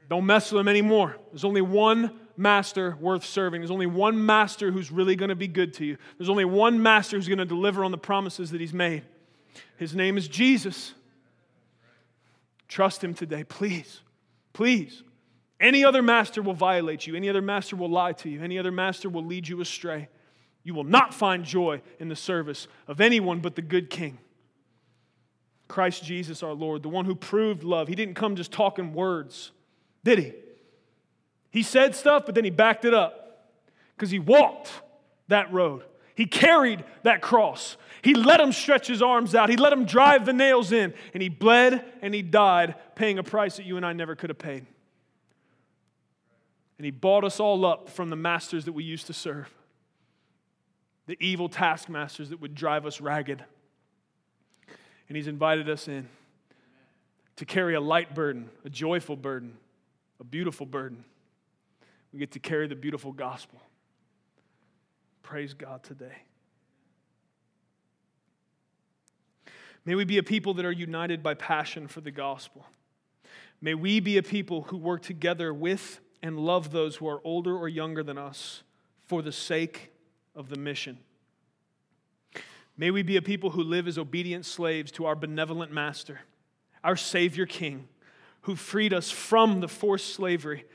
[0.09, 1.15] Don't mess with them anymore.
[1.31, 3.61] There's only one master worth serving.
[3.61, 5.97] There's only one master who's really going to be good to you.
[6.17, 9.03] There's only one master who's going to deliver on the promises that he's made.
[9.77, 10.95] His name is Jesus.
[12.67, 14.01] Trust him today, please.
[14.53, 15.03] Please.
[15.59, 17.15] Any other master will violate you.
[17.15, 18.41] Any other master will lie to you.
[18.41, 20.09] Any other master will lead you astray.
[20.63, 24.17] You will not find joy in the service of anyone but the good king.
[25.67, 27.87] Christ Jesus our Lord, the one who proved love.
[27.87, 29.51] He didn't come just talking words,
[30.03, 30.33] did he?
[31.49, 33.49] He said stuff, but then he backed it up
[33.95, 34.69] because he walked
[35.27, 35.83] that road.
[36.15, 37.77] He carried that cross.
[38.01, 39.49] He let him stretch his arms out.
[39.49, 40.93] He let him drive the nails in.
[41.13, 44.29] And he bled and he died, paying a price that you and I never could
[44.29, 44.65] have paid.
[46.77, 49.53] And he bought us all up from the masters that we used to serve,
[51.07, 53.43] the evil taskmasters that would drive us ragged.
[55.07, 56.09] And he's invited us in
[57.37, 59.57] to carry a light burden, a joyful burden,
[60.19, 61.05] a beautiful burden.
[62.11, 63.61] We get to carry the beautiful gospel.
[65.33, 66.13] Praise God today.
[69.83, 72.67] May we be a people that are united by passion for the gospel.
[73.59, 77.57] May we be a people who work together with and love those who are older
[77.57, 78.61] or younger than us
[79.07, 79.91] for the sake
[80.35, 80.99] of the mission.
[82.77, 86.19] May we be a people who live as obedient slaves to our benevolent master,
[86.83, 87.87] our Savior King,
[88.41, 90.65] who freed us from the forced slavery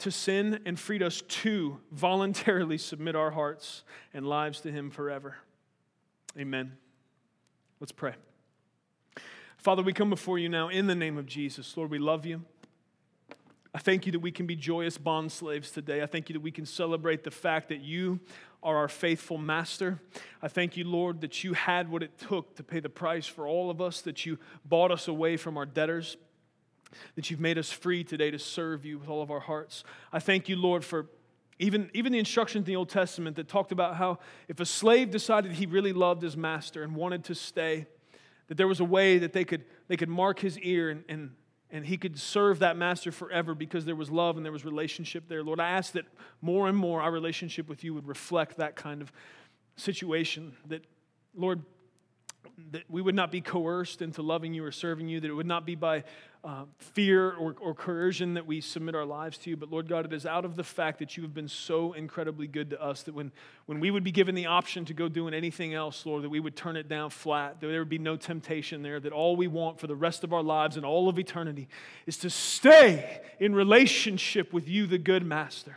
[0.00, 5.36] to sin and freed us to voluntarily submit our hearts and lives to Him forever.
[6.38, 6.72] Amen.
[7.80, 8.14] Let's pray.
[9.56, 11.76] Father, we come before you now in the name of Jesus.
[11.76, 12.42] Lord, we love you.
[13.74, 16.02] I thank you that we can be joyous bond slaves today.
[16.02, 18.20] I thank you that we can celebrate the fact that you
[18.62, 20.00] are our faithful master.
[20.42, 23.46] I thank you, Lord, that you had what it took to pay the price for
[23.46, 26.16] all of us, that you bought us away from our debtors
[27.14, 29.84] that you've made us free today to serve you with all of our hearts.
[30.12, 31.06] I thank you, Lord, for
[31.58, 34.18] even, even the instructions in the Old Testament that talked about how
[34.48, 37.86] if a slave decided he really loved his master and wanted to stay,
[38.48, 41.30] that there was a way that they could, they could mark his ear and, and,
[41.70, 45.28] and he could serve that master forever because there was love and there was relationship
[45.28, 45.44] there.
[45.44, 46.06] Lord, I ask that
[46.40, 49.12] more and more our relationship with you would reflect that kind of
[49.76, 50.56] situation.
[50.66, 50.84] That,
[51.34, 51.62] Lord,
[52.72, 55.46] that we would not be coerced into loving you or serving you, that it would
[55.46, 56.04] not be by
[56.42, 59.56] uh, fear or, or coercion that we submit our lives to you.
[59.56, 62.46] But Lord God, it is out of the fact that you have been so incredibly
[62.46, 63.30] good to us that when,
[63.66, 66.40] when we would be given the option to go doing anything else, Lord, that we
[66.40, 69.48] would turn it down flat, that there would be no temptation there, that all we
[69.48, 71.68] want for the rest of our lives and all of eternity
[72.06, 75.76] is to stay in relationship with you, the good master.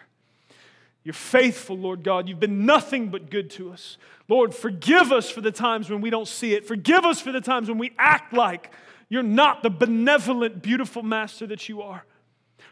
[1.03, 2.29] You're faithful, Lord God.
[2.29, 3.97] You've been nothing but good to us.
[4.29, 6.65] Lord, forgive us for the times when we don't see it.
[6.65, 8.71] Forgive us for the times when we act like
[9.09, 12.05] you're not the benevolent, beautiful master that you are.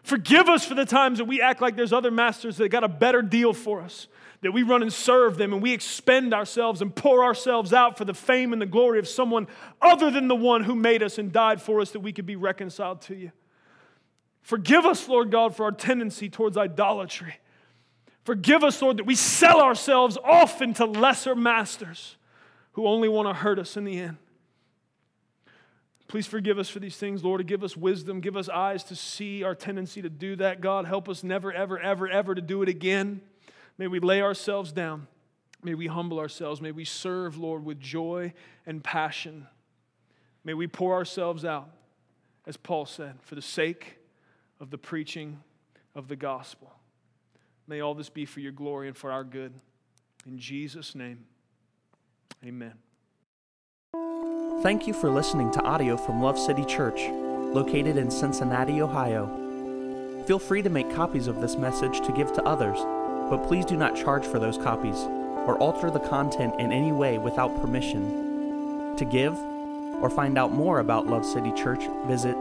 [0.02, 2.90] Forgive us for the times that we act like there's other masters that got a
[2.90, 4.08] better deal for us,
[4.42, 8.06] that we run and serve them and we expend ourselves and pour ourselves out for
[8.06, 9.46] the fame and the glory of someone
[9.82, 12.38] other than the one who made us and died for us that we could be
[12.38, 13.32] reconciled to you.
[14.42, 17.36] Forgive us, Lord God, for our tendency towards idolatry.
[18.24, 22.18] Forgive us, Lord, that we sell ourselves often to lesser masters
[22.74, 24.18] who only want to hurt us in the end.
[26.08, 29.44] Please forgive us for these things, Lord, give us wisdom, give us eyes to see
[29.44, 30.60] our tendency to do that.
[30.60, 33.22] God, help us never, ever, ever, ever to do it again.
[33.78, 35.08] May we lay ourselves down.
[35.64, 36.60] May we humble ourselves.
[36.60, 38.34] May we serve, Lord, with joy
[38.66, 39.48] and passion.
[40.44, 41.70] May we pour ourselves out,
[42.46, 43.98] as Paul said, for the sake
[44.60, 45.40] of the preaching
[45.96, 46.74] of the gospel.
[47.72, 49.54] May all this be for your glory and for our good.
[50.28, 51.24] In Jesus' name,
[52.46, 52.74] amen.
[54.62, 57.08] Thank you for listening to audio from Love City Church,
[57.54, 59.26] located in Cincinnati, Ohio.
[60.28, 62.78] Feel free to make copies of this message to give to others,
[63.30, 64.98] but please do not charge for those copies
[65.48, 68.98] or alter the content in any way without permission.
[68.98, 69.38] To give
[70.04, 72.36] or find out more about Love City Church, visit